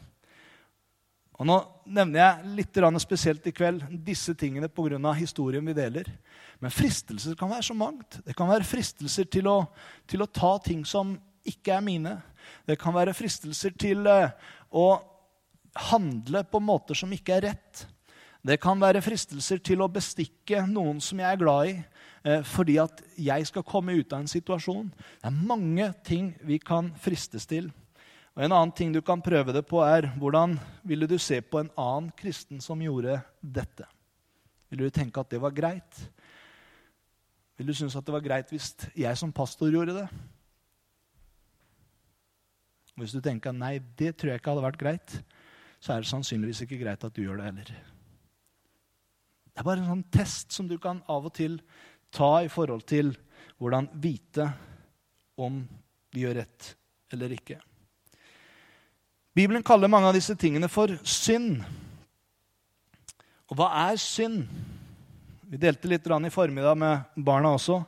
Og 1.34 1.48
Nå 1.48 1.56
nevner 1.90 2.20
jeg 2.20 2.52
litt 2.60 2.78
spesielt 3.02 3.46
i 3.46 3.52
kveld 3.52 3.82
disse 4.06 4.34
tingene 4.34 4.68
pga. 4.68 5.12
historien 5.12 5.66
vi 5.66 5.74
deler. 5.74 6.06
Men 6.60 6.70
fristelser 6.70 7.34
kan 7.34 7.50
være 7.50 7.62
så 7.62 7.74
mangt. 7.74 8.20
Det 8.24 8.36
kan 8.36 8.48
være 8.48 8.64
fristelser 8.64 9.24
til 9.24 9.48
å, 9.48 9.66
til 10.06 10.22
å 10.22 10.26
ta 10.26 10.58
ting 10.58 10.84
som 10.84 11.18
ikke 11.44 11.74
er 11.74 11.80
mine. 11.80 12.22
Det 12.66 12.78
kan 12.78 12.94
være 12.94 13.14
fristelser 13.14 13.74
til 13.76 14.06
uh, 14.06 14.30
å 14.70 15.00
handle 15.90 16.44
på 16.44 16.60
måter 16.62 16.94
som 16.94 17.12
ikke 17.12 17.34
er 17.34 17.46
rett. 17.50 17.86
Det 18.44 18.60
kan 18.60 18.78
være 18.80 19.02
fristelser 19.02 19.58
til 19.64 19.80
å 19.80 19.88
bestikke 19.88 20.66
noen 20.68 21.00
som 21.00 21.18
jeg 21.18 21.32
er 21.32 21.40
glad 21.40 21.70
i, 21.70 21.76
eh, 22.28 22.42
fordi 22.44 22.76
at 22.78 23.00
jeg 23.16 23.46
skal 23.48 23.64
komme 23.64 23.94
ut 23.96 24.12
av 24.12 24.20
en 24.20 24.28
situasjon. 24.28 24.90
Det 24.92 25.30
er 25.30 25.46
mange 25.48 25.86
ting 26.04 26.34
vi 26.44 26.58
kan 26.58 26.92
fristes 27.00 27.46
til. 27.48 27.70
Og 28.34 28.42
En 28.42 28.52
annen 28.52 28.74
ting 28.74 28.90
du 28.92 29.00
kan 29.04 29.22
prøve 29.22 29.54
det 29.54 29.62
på, 29.66 29.78
er 29.86 30.08
hvordan 30.18 30.56
ville 30.82 31.06
du 31.06 31.16
se 31.22 31.38
på 31.40 31.60
en 31.60 31.70
annen 31.78 32.10
kristen 32.18 32.60
som 32.60 32.80
gjorde 32.82 33.20
dette? 33.40 33.86
Ville 34.70 34.88
du 34.88 34.94
tenke 34.94 35.22
at 35.22 35.30
det 35.30 35.38
var 35.42 35.54
greit? 35.54 36.00
Ville 37.54 37.70
du 37.70 37.78
synes 37.78 37.94
at 37.94 38.06
det 38.06 38.14
var 38.14 38.24
greit 38.24 38.50
hvis 38.50 38.72
jeg 38.98 39.18
som 39.20 39.32
pastor 39.32 39.70
gjorde 39.70 39.94
det? 40.00 40.08
Hvis 42.98 43.14
du 43.14 43.20
tenker 43.22 43.54
nei, 43.54 43.78
det 43.98 44.16
tror 44.18 44.32
jeg 44.32 44.42
ikke 44.42 44.50
hadde 44.50 44.66
vært 44.66 44.80
greit, 44.82 45.14
så 45.82 45.94
er 45.94 46.02
det 46.02 46.10
sannsynligvis 46.10 46.64
ikke 46.64 46.80
greit 46.82 47.06
at 47.06 47.14
du 47.14 47.22
gjør 47.22 47.38
det 47.38 47.48
heller. 47.48 47.70
Det 49.54 49.62
er 49.62 49.68
bare 49.68 49.82
en 49.82 49.92
sånn 49.92 50.08
test 50.14 50.54
som 50.54 50.66
du 50.70 50.74
kan 50.82 51.02
av 51.10 51.28
og 51.28 51.34
til 51.38 51.60
ta 52.14 52.40
i 52.42 52.50
forhold 52.50 52.82
til 52.90 53.12
hvordan 53.62 53.86
vite 54.02 54.48
om 55.38 55.60
vi 56.14 56.24
gjør 56.26 56.40
rett 56.40 56.72
eller 57.14 57.34
ikke. 57.36 57.60
Bibelen 59.34 59.64
kaller 59.66 59.90
mange 59.90 60.06
av 60.06 60.14
disse 60.14 60.36
tingene 60.38 60.68
for 60.70 60.92
synd. 61.02 61.58
Og 63.50 63.58
hva 63.58 63.66
er 63.88 63.98
synd? 63.98 64.44
Vi 65.50 65.58
delte 65.58 65.90
litt 65.90 66.06
i 66.06 66.30
formiddag 66.30 66.76
med 66.78 67.16
barna 67.16 67.50
også. 67.56 67.80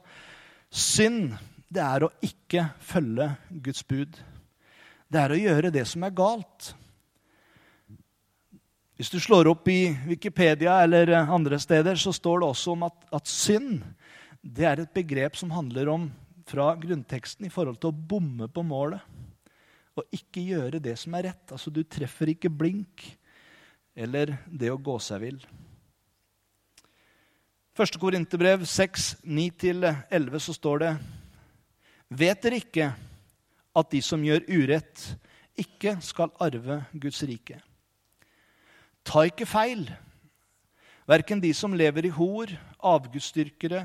Synd, 0.70 1.36
det 1.70 1.82
er 1.82 2.02
å 2.02 2.10
ikke 2.22 2.66
følge 2.82 3.28
Guds 3.62 3.86
bud. 3.86 4.18
Det 5.06 5.22
er 5.22 5.30
å 5.30 5.38
gjøre 5.38 5.70
det 5.70 5.86
som 5.86 6.02
er 6.02 6.14
galt. 6.18 6.72
Hvis 8.98 9.12
du 9.12 9.20
slår 9.20 9.46
opp 9.52 9.68
i 9.70 9.92
Wikipedia 10.08 10.80
eller 10.82 11.12
andre 11.14 11.60
steder, 11.62 11.94
så 11.94 12.10
står 12.16 12.42
det 12.42 12.48
også 12.48 12.74
om 12.74 12.86
at, 12.88 12.96
at 13.14 13.30
synd 13.30 13.84
det 14.42 14.66
er 14.66 14.82
et 14.82 14.94
begrep 14.94 15.38
som 15.38 15.54
handler 15.54 15.92
om 15.94 16.08
fra 16.46 16.72
grunnteksten 16.78 17.46
i 17.46 17.52
forhold 17.52 17.78
til 17.78 17.92
å 17.92 18.06
bomme 18.14 18.50
på 18.50 18.66
målet. 18.66 19.02
Og 19.96 20.04
ikke 20.12 20.44
gjøre 20.44 20.80
det 20.82 20.96
som 21.00 21.14
er 21.16 21.30
rett. 21.30 21.52
Altså, 21.52 21.72
du 21.72 21.82
treffer 21.82 22.34
ikke 22.34 22.52
blink 22.52 23.06
eller 23.96 24.34
det 24.46 24.68
å 24.68 24.76
gå 24.76 24.98
seg 25.00 25.22
vill. 25.22 25.38
Første 27.76 28.00
Korinterbrev 28.00 28.64
6, 28.68 29.06
9-11, 29.24 30.36
så 30.40 30.54
står 30.56 30.82
det 30.84 30.90
Vet 32.08 32.42
dere 32.44 32.60
ikke 32.60 32.90
at 33.76 33.88
de 33.92 34.00
som 34.04 34.22
gjør 34.24 34.44
urett, 34.48 35.02
ikke 35.56 35.96
skal 36.04 36.32
arve 36.40 36.82
Guds 36.96 37.22
rike? 37.28 37.58
Ta 39.06 39.24
ikke 39.28 39.48
feil. 39.48 39.84
Verken 41.08 41.40
de 41.40 41.52
som 41.56 41.74
lever 41.76 42.08
i 42.08 42.12
hor, 42.12 42.50
avgudsdyrkere, 42.80 43.84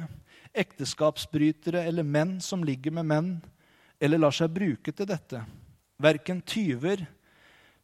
ekteskapsbrytere 0.52 1.84
eller 1.88 2.08
menn 2.08 2.40
som 2.44 2.64
ligger 2.66 2.96
med 2.96 3.08
menn, 3.08 3.34
eller 4.02 4.20
lar 4.20 4.36
seg 4.36 4.52
bruke 4.54 4.92
til 4.96 5.08
dette. 5.10 5.44
Verken 6.02 6.42
tyver, 6.42 7.04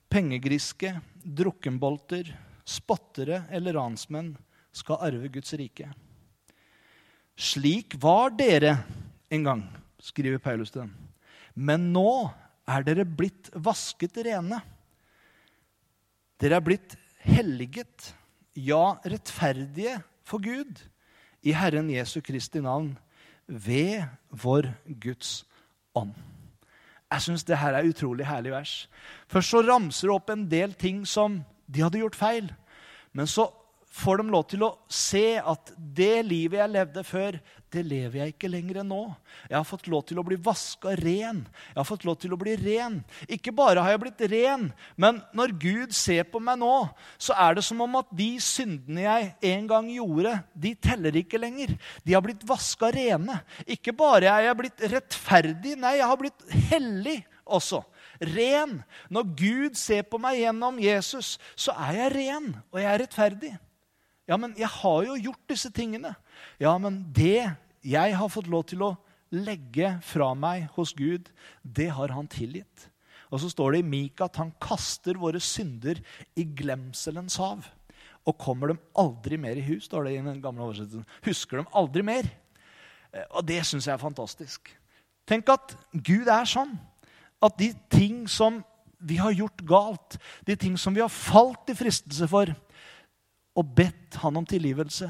pengegriske, 0.09 0.95
drukkenbolter, 1.21 2.31
spottere 2.67 3.43
eller 3.53 3.77
ransmenn 3.77 4.33
skal 4.75 5.01
arve 5.07 5.29
Guds 5.31 5.53
rike. 5.59 5.89
Slik 7.37 7.95
var 8.01 8.33
dere 8.33 8.79
en 9.29 9.43
gang, 9.45 9.63
skriver 10.01 10.41
Paulus 10.41 10.73
til 10.73 10.85
dem. 10.85 10.93
Men 11.53 11.91
nå 11.93 12.29
er 12.67 12.85
dere 12.85 13.05
blitt 13.05 13.51
vasket 13.53 14.17
rene. 14.25 14.59
Dere 16.41 16.59
er 16.59 16.65
blitt 16.65 16.95
helliget, 17.25 18.11
ja, 18.57 18.97
rettferdige 19.05 19.99
for 20.25 20.41
Gud, 20.43 20.81
i 21.45 21.53
Herren 21.53 21.89
Jesu 21.93 22.19
Kristi 22.25 22.61
navn, 22.61 22.95
ved 23.47 24.03
vår 24.33 24.71
Guds 24.99 25.45
ånd. 25.95 26.17
Jeg 27.11 27.23
syns 27.23 27.43
det 27.47 27.57
her 27.57 27.75
er 27.77 27.87
utrolig 27.87 28.25
herlig 28.27 28.51
vers. 28.51 28.73
Først 29.31 29.53
så 29.53 29.61
ramser 29.63 30.07
det 30.07 30.15
opp 30.15 30.29
en 30.29 30.47
del 30.51 30.73
ting 30.73 31.05
som 31.07 31.39
de 31.67 31.83
hadde 31.85 32.01
gjort 32.01 32.15
feil. 32.19 32.49
Men 33.13 33.27
så 33.27 33.47
får 33.97 34.21
de 34.21 34.31
lov 34.31 34.43
til 34.51 34.63
å 34.67 34.73
se 34.91 35.37
at 35.41 35.71
det 35.75 36.21
livet 36.27 36.59
jeg 36.61 36.73
levde 36.73 37.03
før, 37.07 37.37
det 37.73 37.81
lever 37.83 38.21
jeg 38.21 38.33
ikke 38.33 38.49
lenger 38.51 38.79
nå. 38.87 39.01
Jeg 39.49 39.57
har 39.57 39.65
fått 39.67 39.89
lov 39.91 40.05
til 40.07 40.21
å 40.21 40.23
bli 40.25 40.37
vaska 40.39 40.93
ren. 41.01 41.41
Jeg 41.73 41.75
har 41.75 41.87
fått 41.87 42.05
lov 42.07 42.15
til 42.21 42.31
å 42.31 42.39
bli 42.39 42.53
ren. 42.61 43.01
Ikke 43.27 43.51
bare 43.55 43.83
har 43.83 43.95
jeg 43.95 44.03
blitt 44.05 44.23
ren, 44.31 44.69
men 44.95 45.19
når 45.35 45.55
Gud 45.59 45.95
ser 45.95 46.23
på 46.31 46.39
meg 46.43 46.61
nå, 46.61 46.75
så 47.19 47.35
er 47.35 47.57
det 47.57 47.65
som 47.67 47.81
om 47.83 47.99
at 47.99 48.13
de 48.15 48.29
syndene 48.43 49.03
jeg 49.03 49.33
en 49.51 49.67
gang 49.73 49.91
gjorde, 49.91 50.37
de 50.55 50.73
teller 50.87 51.19
ikke 51.19 51.41
lenger. 51.41 51.75
De 52.07 52.15
har 52.15 52.23
blitt 52.23 52.47
vaska 52.47 52.93
rene. 52.95 53.41
Ikke 53.67 53.95
bare 53.97 54.31
er 54.31 54.47
jeg 54.47 54.61
blitt 54.63 54.87
rettferdig, 54.95 55.75
nei, 55.81 55.97
jeg 55.99 56.11
har 56.13 56.23
blitt 56.23 56.49
hellig 56.71 57.19
også. 57.43 57.83
Ren. 58.33 58.79
Når 59.13 59.31
Gud 59.37 59.77
ser 59.77 60.07
på 60.07 60.19
meg 60.21 60.39
gjennom 60.39 60.79
Jesus, 60.81 61.35
så 61.59 61.75
er 61.89 62.03
jeg 62.05 62.17
ren, 62.21 62.53
og 62.71 62.79
jeg 62.81 62.93
er 62.93 63.01
rettferdig. 63.03 63.57
Ja, 64.27 64.37
men 64.39 64.53
jeg 64.59 64.69
har 64.69 65.05
jo 65.07 65.15
gjort 65.29 65.43
disse 65.49 65.71
tingene. 65.73 66.13
Ja, 66.59 66.75
men 66.81 67.05
det 67.15 67.47
jeg 67.87 68.15
har 68.19 68.31
fått 68.31 68.49
lov 68.51 68.65
til 68.67 68.83
å 68.83 68.95
legge 69.31 69.93
fra 70.03 70.33
meg 70.35 70.67
hos 70.75 70.93
Gud, 70.95 71.29
det 71.63 71.89
har 71.95 72.11
han 72.15 72.27
tilgitt. 72.31 72.87
Og 73.31 73.41
så 73.43 73.49
står 73.51 73.75
det 73.75 73.81
i 73.83 73.87
Mika 73.87 74.27
at 74.27 74.39
han 74.39 74.53
kaster 74.63 75.19
våre 75.19 75.39
synder 75.43 75.99
i 76.39 76.45
glemselens 76.57 77.37
hav. 77.41 77.65
Og 78.27 78.39
kommer 78.39 78.71
dem 78.71 78.79
aldri 78.99 79.39
mer 79.39 79.59
i 79.59 79.63
hus, 79.63 79.87
står 79.87 80.07
det 80.07 80.15
i 80.17 80.23
den 80.23 80.43
gamle 80.43 80.65
oversettelsen. 80.65 81.07
Husker 81.27 81.61
dem 81.61 81.71
aldri 81.75 82.03
mer. 82.07 82.27
Eh, 83.13 83.27
og 83.31 83.45
det 83.47 83.61
syns 83.67 83.87
jeg 83.87 83.95
er 83.95 84.03
fantastisk. 84.03 84.71
Tenk 85.27 85.47
at 85.51 85.75
Gud 85.91 86.27
er 86.31 86.47
sånn. 86.47 86.75
At 87.43 87.55
de 87.59 87.71
ting 87.91 88.25
som 88.31 88.61
vi 88.97 89.19
har 89.21 89.35
gjort 89.35 89.61
galt, 89.67 90.17
de 90.47 90.55
ting 90.59 90.75
som 90.79 90.95
vi 90.95 91.03
har 91.03 91.11
falt 91.11 91.69
i 91.69 91.75
fristelse 91.77 92.27
for, 92.31 92.51
og 93.57 93.73
bedt 93.77 94.19
han 94.21 94.37
om 94.37 94.45
tilgivelse, 94.47 95.09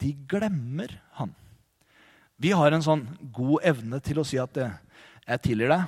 de 0.00 0.12
glemmer 0.30 0.92
han. 1.18 1.32
Vi 2.40 2.54
har 2.56 2.72
en 2.72 2.84
sånn 2.84 3.02
god 3.34 3.66
evne 3.68 4.00
til 4.04 4.20
å 4.20 4.24
si 4.24 4.38
at 4.40 4.56
eh, 4.56 4.78
'jeg 5.26 5.42
tilgir 5.42 5.68
deg, 5.68 5.84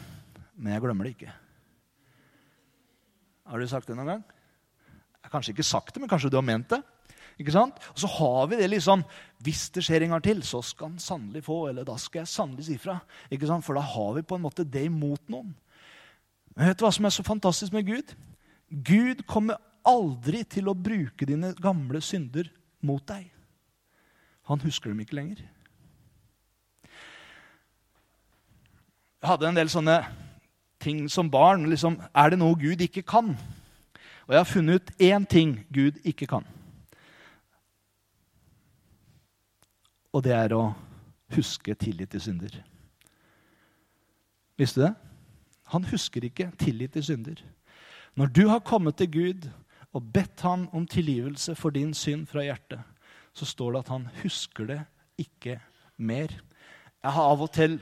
men 0.56 0.72
jeg 0.72 0.82
glemmer 0.82 1.04
det 1.04 1.14
ikke'. 1.16 1.36
Har 3.48 3.58
du 3.58 3.66
sagt 3.66 3.86
det 3.88 3.96
noen 3.96 4.06
gang? 4.06 4.24
Jeg 4.24 5.28
har 5.28 5.30
kanskje 5.30 5.54
ikke 5.54 5.66
sagt 5.66 5.94
det, 5.94 6.00
men 6.00 6.08
kanskje 6.08 6.30
du 6.30 6.36
har 6.36 6.44
ment 6.44 6.68
det. 6.68 6.82
Ikke 7.40 7.54
sant? 7.54 7.78
Og 7.94 7.98
så 7.98 8.06
har 8.06 8.46
vi 8.50 8.56
det 8.60 8.68
liksom 8.70 9.04
Hvis 9.42 9.70
det 9.74 9.82
skjer 9.82 10.04
en 10.04 10.14
gang 10.14 10.22
til, 10.22 10.42
så 10.42 10.60
skal 10.62 10.92
han 10.92 10.98
sannelig 11.02 11.42
få. 11.44 11.68
Eller 11.68 11.84
da 11.84 11.96
skal 11.98 12.20
jeg 12.20 12.28
sannelig 12.30 12.64
si 12.68 12.76
fra. 12.78 13.00
Ikke 13.30 13.48
sant? 13.48 13.64
For 13.64 13.74
da 13.74 13.80
har 13.80 14.12
vi 14.14 14.22
på 14.22 14.36
en 14.36 14.44
måte 14.44 14.62
det 14.62 14.84
imot 14.86 15.28
noen. 15.32 15.50
Men 16.54 16.68
vet 16.68 16.78
du 16.78 16.84
hva 16.84 16.92
som 16.94 17.08
er 17.08 17.10
så 17.10 17.24
fantastisk 17.26 17.72
med 17.72 17.88
Gud? 17.88 18.14
Gud 18.70 19.24
kommer 19.26 19.58
aldri 19.88 20.42
til 20.48 20.70
å 20.70 20.76
bruke 20.78 21.26
dine 21.28 21.52
gamle 21.58 22.00
synder 22.04 22.48
mot 22.82 23.02
deg. 23.08 23.28
Han 24.50 24.62
husker 24.64 24.90
dem 24.90 25.02
ikke 25.04 25.18
lenger. 25.18 25.42
Jeg 29.22 29.30
hadde 29.30 29.48
en 29.52 29.58
del 29.58 29.70
sånne 29.70 30.00
ting 30.82 31.04
som 31.10 31.30
barn. 31.30 31.68
Liksom, 31.70 32.00
er 32.10 32.32
det 32.32 32.40
noe 32.40 32.58
Gud 32.58 32.82
ikke 32.82 33.04
kan? 33.06 33.36
Og 34.26 34.34
jeg 34.34 34.40
har 34.40 34.50
funnet 34.50 34.82
ut 34.82 34.92
én 35.02 35.26
ting 35.28 35.54
Gud 35.70 36.00
ikke 36.02 36.26
kan. 36.30 36.46
Og 40.12 40.24
det 40.26 40.34
er 40.36 40.52
å 40.56 40.72
huske 41.32 41.74
tillit 41.78 42.10
til 42.12 42.20
synder. 42.20 42.58
Visste 44.60 44.82
du 44.82 44.86
det? 44.86 44.94
Han 45.72 45.86
husker 45.88 46.26
ikke 46.26 46.50
tillit 46.60 46.92
til 46.92 47.06
synder. 47.06 47.38
Når 48.18 48.34
du 48.36 48.42
har 48.50 48.60
kommet 48.60 48.98
til 49.00 49.08
Gud 49.10 49.46
og 49.92 50.08
bedt 50.14 50.44
han 50.46 50.66
om 50.72 50.86
tilgivelse 50.88 51.54
for 51.58 51.74
din 51.74 51.92
synd 51.94 52.26
fra 52.30 52.44
hjertet, 52.46 52.80
så 53.36 53.48
står 53.48 53.72
det 53.72 53.82
at 53.84 53.92
han 53.92 54.08
husker 54.22 54.68
det 54.68 54.80
ikke 55.20 55.58
mer. 55.96 56.32
Jeg 57.02 57.12
har 57.16 57.32
av 57.32 57.44
og 57.44 57.52
til 57.52 57.78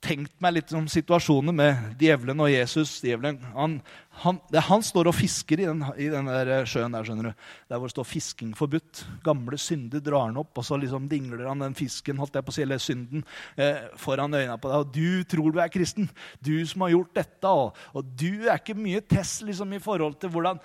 tenkt 0.00 0.32
meg 0.40 0.54
litt 0.56 0.70
om 0.76 0.86
situasjoner 0.88 1.54
med 1.54 2.00
djevelen 2.00 2.40
og 2.40 2.48
Jesus. 2.50 2.96
Djevelen, 3.04 3.36
han, 3.52 3.76
han, 4.22 4.38
det, 4.52 4.62
han 4.70 4.82
står 4.84 5.10
og 5.10 5.16
fisker 5.16 5.60
i 5.60 5.66
den, 5.68 5.82
i 6.00 6.08
den 6.12 6.28
der 6.30 6.64
sjøen 6.68 6.94
der, 6.94 7.04
skjønner 7.04 7.28
du. 7.28 7.48
Der 7.68 7.80
hvor 7.80 7.90
det 7.90 7.94
står 7.94 8.08
'fisking 8.08 8.54
forbudt'. 8.56 9.02
Gamle 9.24 9.58
synder 9.60 10.00
drar 10.04 10.30
han 10.30 10.40
opp, 10.40 10.56
og 10.56 10.64
så 10.64 10.78
liksom 10.80 11.08
dingler 11.10 11.44
han 11.48 11.60
den 11.60 11.76
fisken 11.76 12.20
holdt 12.20 12.38
jeg 12.38 12.46
på 12.46 12.52
å 12.54 12.56
si, 12.56 12.64
eller 12.64 12.80
synden 12.80 13.24
eh, 13.60 13.90
foran 14.00 14.34
øynene 14.34 14.56
på 14.60 14.72
deg. 14.72 14.86
Og 14.86 14.94
du 14.94 15.24
tror 15.28 15.52
du 15.52 15.60
er 15.60 15.72
kristen. 15.72 16.08
Du 16.40 16.54
som 16.66 16.86
har 16.86 16.94
gjort 16.96 17.14
dette. 17.20 17.48
Og, 17.48 17.76
og 17.92 18.14
du 18.16 18.48
er 18.48 18.56
ikke 18.56 18.78
mye 18.78 19.04
test 19.04 19.44
liksom, 19.44 19.76
i 19.76 19.82
forhold 19.84 20.16
til 20.20 20.32
hvordan 20.32 20.60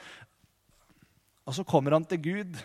Og 1.45 1.53
så 1.53 1.63
kommer 1.63 1.93
han 1.93 2.05
til 2.05 2.17
Gud, 2.17 2.55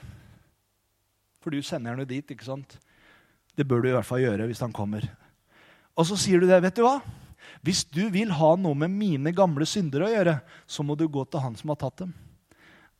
for 1.43 1.51
du 1.51 1.61
sender 1.61 1.93
han 1.93 2.01
jo 2.01 2.09
dit, 2.09 2.31
ikke 2.31 2.47
sant? 2.47 2.79
Det 3.53 3.67
bør 3.69 3.83
du 3.83 3.91
i 3.91 3.93
hvert 3.93 4.07
fall 4.09 4.23
gjøre 4.23 4.47
hvis 4.49 4.63
han 4.65 4.73
kommer. 4.73 5.05
Og 6.01 6.07
så 6.09 6.17
sier 6.17 6.41
du 6.41 6.49
det. 6.49 6.63
Vet 6.65 6.79
du 6.79 6.85
hva? 6.87 6.99
Hvis 7.61 7.85
du 7.85 8.07
vil 8.13 8.31
ha 8.33 8.55
noe 8.57 8.77
med 8.79 8.93
mine 8.93 9.35
gamle 9.37 9.67
synder 9.69 10.07
å 10.07 10.11
gjøre, 10.11 10.39
så 10.65 10.85
må 10.87 10.97
du 10.97 11.05
gå 11.13 11.27
til 11.29 11.43
han 11.45 11.57
som 11.59 11.73
har 11.75 11.81
tatt 11.83 12.07
dem. 12.07 12.15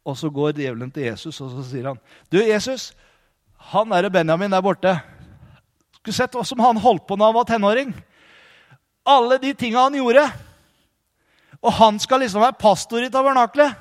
Og 0.05 0.19
så 0.21 0.29
går 0.33 0.59
djevelen 0.59 0.93
til 0.93 1.07
Jesus 1.09 1.39
og 1.41 1.53
så 1.55 1.65
sier 1.65 1.91
han, 1.91 1.99
'Du, 2.29 2.41
Jesus, 2.41 2.93
han 3.73 3.89
derre 3.93 4.11
Benjamin 4.11 4.51
der 4.51 4.63
borte 4.65 5.01
Skulle 6.01 6.17
sett 6.17 6.33
hva 6.33 6.45
som 6.49 6.61
han 6.65 6.81
holdt 6.81 7.05
på 7.07 7.17
da 7.17 7.27
han 7.29 7.35
var 7.35 7.45
tenåring. 7.45 7.93
Alle 9.05 9.37
de 9.39 9.53
tinga 9.53 9.83
han 9.85 9.95
gjorde. 9.95 10.23
Og 11.61 11.73
han 11.77 11.99
skal 12.01 12.21
liksom 12.21 12.41
være 12.41 12.57
pastor 12.57 13.05
i 13.05 13.11
tabernaklet. 13.13 13.75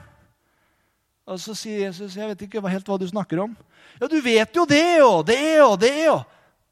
Og 1.26 1.40
så 1.40 1.56
sier 1.56 1.88
Jesus, 1.88 2.16
'Jeg 2.16 2.28
vet 2.28 2.42
ikke 2.42 2.70
helt 2.70 2.86
hva 2.86 3.00
du 3.00 3.08
snakker 3.08 3.40
om.' 3.40 3.56
'Ja, 4.02 4.08
du 4.08 4.22
vet 4.22 4.56
jo 4.56 4.66
det 4.66 5.02
og 5.04 5.26
det 5.26 5.62
og 5.62 5.80
det 5.80 6.10
og 6.10 6.24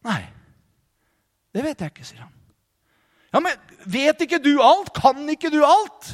Nei, 0.04 0.24
det 1.54 1.64
vet 1.64 1.80
jeg 1.82 1.92
ikke, 1.92 2.06
sier 2.06 2.22
han. 2.22 2.37
Ja, 3.34 3.42
men 3.44 3.52
vet 3.86 4.22
ikke 4.24 4.40
du 4.44 4.56
alt? 4.64 4.94
Kan 4.96 5.28
ikke 5.30 5.52
du 5.54 5.60
alt? 5.66 6.14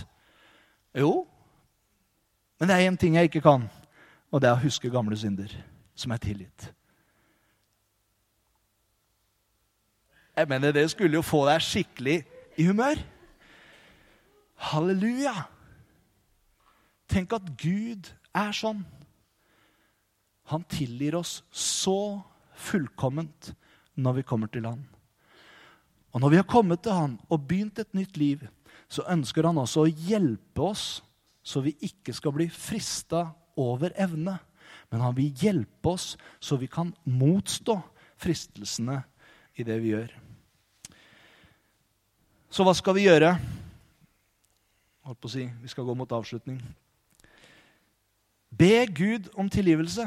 Jo, 0.97 1.25
men 2.59 2.69
det 2.69 2.75
er 2.75 2.87
én 2.87 2.97
ting 2.97 3.15
jeg 3.17 3.29
ikke 3.29 3.41
kan, 3.43 3.65
og 4.31 4.41
det 4.41 4.49
er 4.49 4.55
å 4.55 4.63
huske 4.63 4.91
gamle 4.93 5.17
synder 5.17 5.51
som 5.99 6.13
er 6.13 6.21
tilgitt. 6.21 6.69
Jeg 10.35 10.47
mener, 10.49 10.71
Det 10.71 10.89
skulle 10.91 11.19
jo 11.19 11.21
få 11.21 11.45
deg 11.45 11.61
skikkelig 11.61 12.23
i 12.57 12.65
humør. 12.65 13.01
Halleluja! 14.55 15.33
Tenk 17.09 17.33
at 17.33 17.51
Gud 17.59 18.09
er 18.33 18.55
sånn. 18.55 18.81
Han 20.49 20.63
tilgir 20.63 21.19
oss 21.19 21.43
så 21.51 22.23
fullkomment 22.55 23.51
når 23.95 24.21
vi 24.21 24.25
kommer 24.25 24.47
til 24.47 24.65
Han. 24.65 24.87
Og 26.13 26.21
når 26.21 26.29
vi 26.29 26.39
har 26.39 26.49
kommet 26.49 26.83
til 26.85 26.93
Han 26.93 27.17
og 27.29 27.47
begynt 27.47 27.79
et 27.81 27.93
nytt 27.97 28.17
liv, 28.17 28.43
så 28.87 29.05
ønsker 29.09 29.47
Han 29.49 29.61
også 29.61 29.85
å 29.85 29.89
hjelpe 29.89 30.61
oss, 30.61 31.01
så 31.43 31.63
vi 31.65 31.73
ikke 31.83 32.13
skal 32.15 32.35
bli 32.35 32.47
frista 32.53 33.31
over 33.59 33.95
evne. 33.99 34.37
Men 34.91 35.01
Han 35.01 35.17
vil 35.17 35.33
hjelpe 35.33 35.95
oss 35.95 36.13
så 36.39 36.57
vi 36.61 36.69
kan 36.69 36.93
motstå 37.03 37.79
fristelsene 38.21 39.01
i 39.57 39.65
det 39.65 39.79
vi 39.81 39.95
gjør. 39.95 40.13
Så 42.53 42.65
hva 42.65 42.75
skal 42.77 42.93
vi 42.93 43.07
gjøre? 43.07 43.33
Holdt 45.03 45.19
på 45.19 45.27
å 45.27 45.33
si, 45.33 45.47
Vi 45.49 45.71
skal 45.71 45.87
gå 45.87 45.95
mot 45.97 46.11
avslutning. 46.13 46.61
Be 48.53 48.85
Gud 48.85 49.31
om 49.33 49.49
tilgivelse 49.49 50.05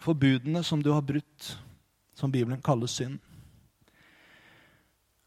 for 0.00 0.16
budene 0.16 0.62
som 0.64 0.80
du 0.82 0.90
har 0.92 1.04
brutt, 1.04 1.50
som 2.16 2.32
Bibelen 2.32 2.62
kaller 2.64 2.88
synd. 2.88 3.20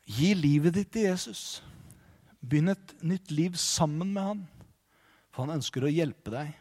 Gi 0.07 0.31
livet 0.37 0.77
ditt 0.77 0.93
til 0.95 1.09
Jesus. 1.09 1.41
Begynn 2.39 2.71
et 2.71 2.93
nytt 3.03 3.31
liv 3.33 3.57
sammen 3.59 4.13
med 4.15 4.23
han, 4.23 4.43
for 5.33 5.43
han 5.43 5.57
ønsker 5.57 5.83
å 5.83 5.91
hjelpe 5.91 6.31
deg. 6.31 6.53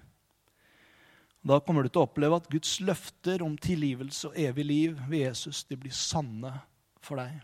Da 1.47 1.61
kommer 1.63 1.87
du 1.87 1.91
til 1.93 2.03
å 2.03 2.09
oppleve 2.09 2.41
at 2.41 2.49
Guds 2.51 2.81
løfter 2.83 3.45
om 3.47 3.55
tilgivelse 3.63 4.33
og 4.33 4.39
evig 4.41 4.65
liv 4.67 4.97
ved 5.07 5.29
Jesus 5.29 5.63
de 5.69 5.79
blir 5.79 5.95
sanne 5.95 6.51
for 7.05 7.23
deg. 7.23 7.37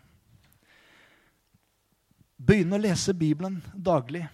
Begynn 2.43 2.75
å 2.75 2.81
lese 2.81 3.15
Bibelen 3.15 3.61
daglig. 3.71 4.25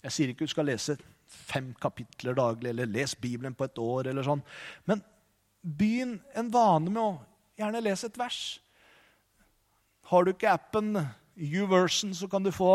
Jeg 0.00 0.14
sier 0.14 0.32
ikke 0.32 0.48
du 0.48 0.54
skal 0.54 0.70
lese 0.70 0.96
fem 1.28 1.74
kapitler 1.82 2.38
daglig 2.38 2.70
eller 2.70 2.88
les 2.88 3.12
Bibelen 3.20 3.54
på 3.54 3.66
et 3.66 3.78
år. 3.82 4.08
eller 4.08 4.24
sånn. 4.24 4.40
Men 4.88 5.02
begynn 5.60 6.16
en 6.32 6.48
vane 6.54 6.88
med 6.88 7.02
å 7.02 7.18
gjerne 7.58 7.84
lese 7.84 8.08
et 8.08 8.18
vers. 8.18 8.40
Har 10.06 10.24
du 10.24 10.30
ikke 10.30 10.52
appen 10.52 10.94
YouVersion, 11.36 12.14
så 12.14 12.28
kan 12.30 12.44
du 12.44 12.52
få 12.54 12.70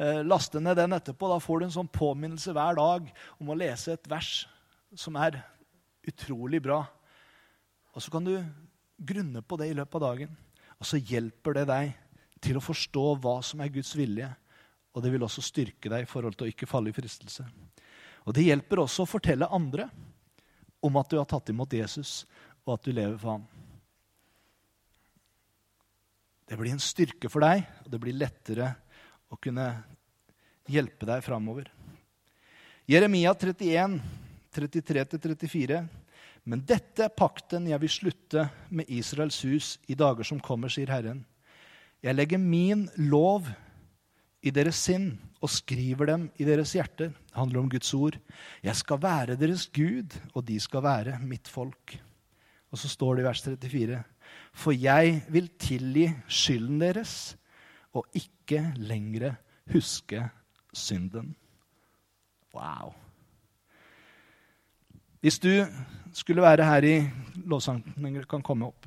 eh, 0.00 0.22
laste 0.24 0.60
ned 0.62 0.78
den 0.80 0.96
etterpå. 0.96 1.28
Da 1.30 1.38
får 1.42 1.60
du 1.60 1.66
en 1.66 1.74
sånn 1.76 1.90
påminnelse 1.92 2.54
hver 2.56 2.78
dag 2.78 3.10
om 3.38 3.50
å 3.52 3.58
lese 3.58 3.94
et 3.94 4.08
vers 4.10 4.46
som 4.98 5.18
er 5.20 5.42
utrolig 6.08 6.62
bra. 6.64 6.82
Og 7.94 8.02
så 8.02 8.10
kan 8.10 8.24
du 8.26 8.34
grunne 8.96 9.42
på 9.44 9.58
det 9.60 9.70
i 9.70 9.76
løpet 9.76 9.98
av 10.00 10.06
dagen. 10.08 10.32
Og 10.80 10.88
så 10.88 10.98
hjelper 10.98 11.60
det 11.60 11.66
deg 11.70 11.92
til 12.44 12.58
å 12.58 12.64
forstå 12.64 13.04
hva 13.22 13.38
som 13.46 13.62
er 13.62 13.72
Guds 13.74 13.94
vilje. 13.96 14.30
Og 14.94 15.04
det 15.04 15.12
vil 15.14 15.26
også 15.26 15.44
styrke 15.44 15.90
deg 15.92 16.04
i 16.04 16.10
forhold 16.10 16.38
til 16.38 16.48
å 16.48 16.52
ikke 16.52 16.68
falle 16.70 16.90
i 16.90 16.96
fristelse. 16.96 17.46
Og 18.24 18.34
det 18.36 18.46
hjelper 18.46 18.82
også 18.82 19.04
å 19.04 19.10
fortelle 19.10 19.52
andre 19.52 19.88
om 20.84 20.96
at 21.00 21.10
du 21.12 21.18
har 21.20 21.28
tatt 21.28 21.48
imot 21.52 21.72
Jesus, 21.72 22.24
og 22.64 22.76
at 22.76 22.84
du 22.84 22.92
lever 22.92 23.16
for 23.20 23.36
ham. 23.36 23.63
Det 26.44 26.58
blir 26.60 26.74
en 26.74 26.82
styrke 26.82 27.30
for 27.32 27.44
deg, 27.44 27.64
og 27.84 27.92
det 27.92 28.00
blir 28.02 28.16
lettere 28.16 28.74
å 29.32 29.38
kunne 29.40 29.68
hjelpe 30.68 31.08
deg 31.08 31.24
framover. 31.24 31.70
Jeremia 32.88 33.32
31, 33.32 33.98
33-34. 34.52 35.84
Men 36.44 36.60
dette 36.68 37.06
er 37.06 37.16
pakten 37.16 37.70
jeg 37.70 37.80
vil 37.80 37.92
slutte 37.92 38.48
med 38.68 38.90
Israels 38.92 39.38
hus 39.48 39.68
i 39.88 39.96
dager 39.96 40.28
som 40.28 40.42
kommer, 40.44 40.68
sier 40.68 40.92
Herren. 40.92 41.22
Jeg 42.04 42.16
legger 42.18 42.40
min 42.40 42.84
lov 43.00 43.48
i 44.44 44.52
deres 44.52 44.82
sinn 44.84 45.14
og 45.40 45.48
skriver 45.52 46.10
dem 46.12 46.26
i 46.36 46.44
deres 46.44 46.74
hjerter. 46.76 47.14
Det 47.14 47.38
handler 47.38 47.62
om 47.62 47.70
Guds 47.72 47.92
ord. 47.96 48.18
Jeg 48.60 48.76
skal 48.76 49.00
være 49.00 49.38
deres 49.40 49.64
Gud, 49.72 50.12
og 50.36 50.44
de 50.44 50.58
skal 50.60 50.84
være 50.84 51.16
mitt 51.24 51.48
folk. 51.48 51.96
Og 52.68 52.80
så 52.80 52.90
står 52.92 53.16
det 53.16 53.24
i 53.24 53.28
vers 53.30 53.42
34.: 53.44 54.02
For 54.54 54.74
jeg 54.76 55.22
vil 55.28 55.48
tilgi 55.58 56.08
skylden 56.28 56.80
deres 56.80 57.36
og 57.94 58.06
ikke 58.14 58.72
lenger 58.76 59.34
huske 59.72 60.28
synden. 60.74 61.34
Wow. 62.54 62.94
Hvis 65.20 65.38
du 65.38 65.64
skulle 66.12 66.42
være 66.42 66.64
her 66.64 66.82
i 66.84 67.10
lovsangen, 67.46 68.24
kan 68.30 68.42
komme 68.42 68.66
opp. 68.66 68.86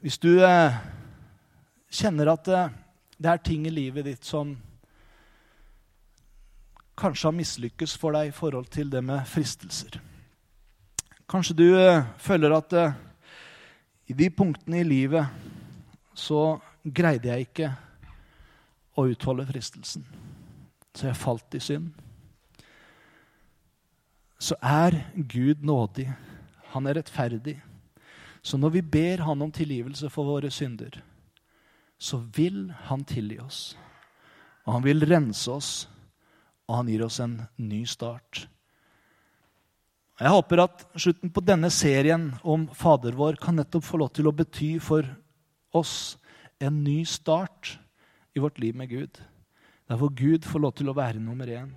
Hvis 0.00 0.18
du 0.18 0.40
eh, 0.44 0.74
kjenner 1.90 2.32
at 2.32 2.48
eh, 2.48 2.74
det 3.18 3.30
er 3.30 3.40
ting 3.42 3.66
i 3.66 3.72
livet 3.72 4.04
ditt 4.06 4.24
som 4.24 4.56
kanskje 6.98 7.28
har 7.28 7.36
mislykkes 7.38 7.96
for 7.98 8.14
deg 8.14 8.30
i 8.30 8.34
forhold 8.34 8.68
til 8.74 8.90
det 8.90 9.02
med 9.04 9.26
fristelser. 9.26 10.00
Kanskje 11.28 11.56
du 11.56 11.66
eh, 11.78 12.06
føler 12.18 12.54
at 12.56 12.72
eh, 12.72 12.98
i 14.08 14.16
de 14.16 14.30
punktene 14.32 14.80
i 14.80 14.88
livet 14.88 15.28
så 16.16 16.58
greide 16.82 17.28
jeg 17.28 17.48
ikke 17.48 17.70
å 18.98 19.06
utholde 19.10 19.46
fristelsen. 19.46 20.06
Så 20.96 21.10
jeg 21.10 21.20
falt 21.20 21.54
i 21.54 21.60
synd. 21.62 21.90
Så 24.38 24.56
er 24.62 24.96
Gud 25.14 25.62
nådig. 25.66 26.08
Han 26.72 26.86
er 26.88 26.98
rettferdig. 26.98 27.58
Så 28.42 28.56
når 28.56 28.78
vi 28.78 28.82
ber 28.82 29.24
Han 29.26 29.42
om 29.42 29.52
tilgivelse 29.52 30.10
for 30.10 30.24
våre 30.24 30.50
synder, 30.50 31.02
så 31.98 32.18
vil 32.34 32.72
Han 32.88 33.04
tilgi 33.04 33.38
oss. 33.42 33.76
Og 34.68 34.74
han 34.74 34.84
vil 34.84 35.06
rense 35.08 35.48
oss, 35.48 35.88
og 36.68 36.76
han 36.76 36.88
gir 36.92 37.06
oss 37.06 37.22
en 37.24 37.38
ny 37.56 37.86
start. 37.88 38.44
Jeg 40.18 40.34
håper 40.34 40.64
at 40.64 40.80
slutten 40.98 41.30
på 41.30 41.42
denne 41.46 41.68
serien 41.70 42.32
om 42.42 42.64
Fader 42.74 43.14
vår 43.14 43.36
kan 43.38 43.54
nettopp 43.54 43.84
få 43.86 44.00
lov 44.02 44.08
til 44.16 44.26
å 44.26 44.34
bety 44.34 44.72
for 44.82 45.06
oss 45.78 46.16
en 46.58 46.80
ny 46.82 47.04
start 47.06 47.76
i 48.34 48.42
vårt 48.42 48.58
liv 48.58 48.74
med 48.74 48.90
Gud. 48.90 49.20
Der 49.86 50.00
hvor 50.00 50.10
Gud 50.10 50.42
får 50.42 50.64
lov 50.64 50.74
til 50.74 50.90
å 50.90 50.96
være 50.98 51.22
nummer 51.22 51.46
én. 51.46 51.70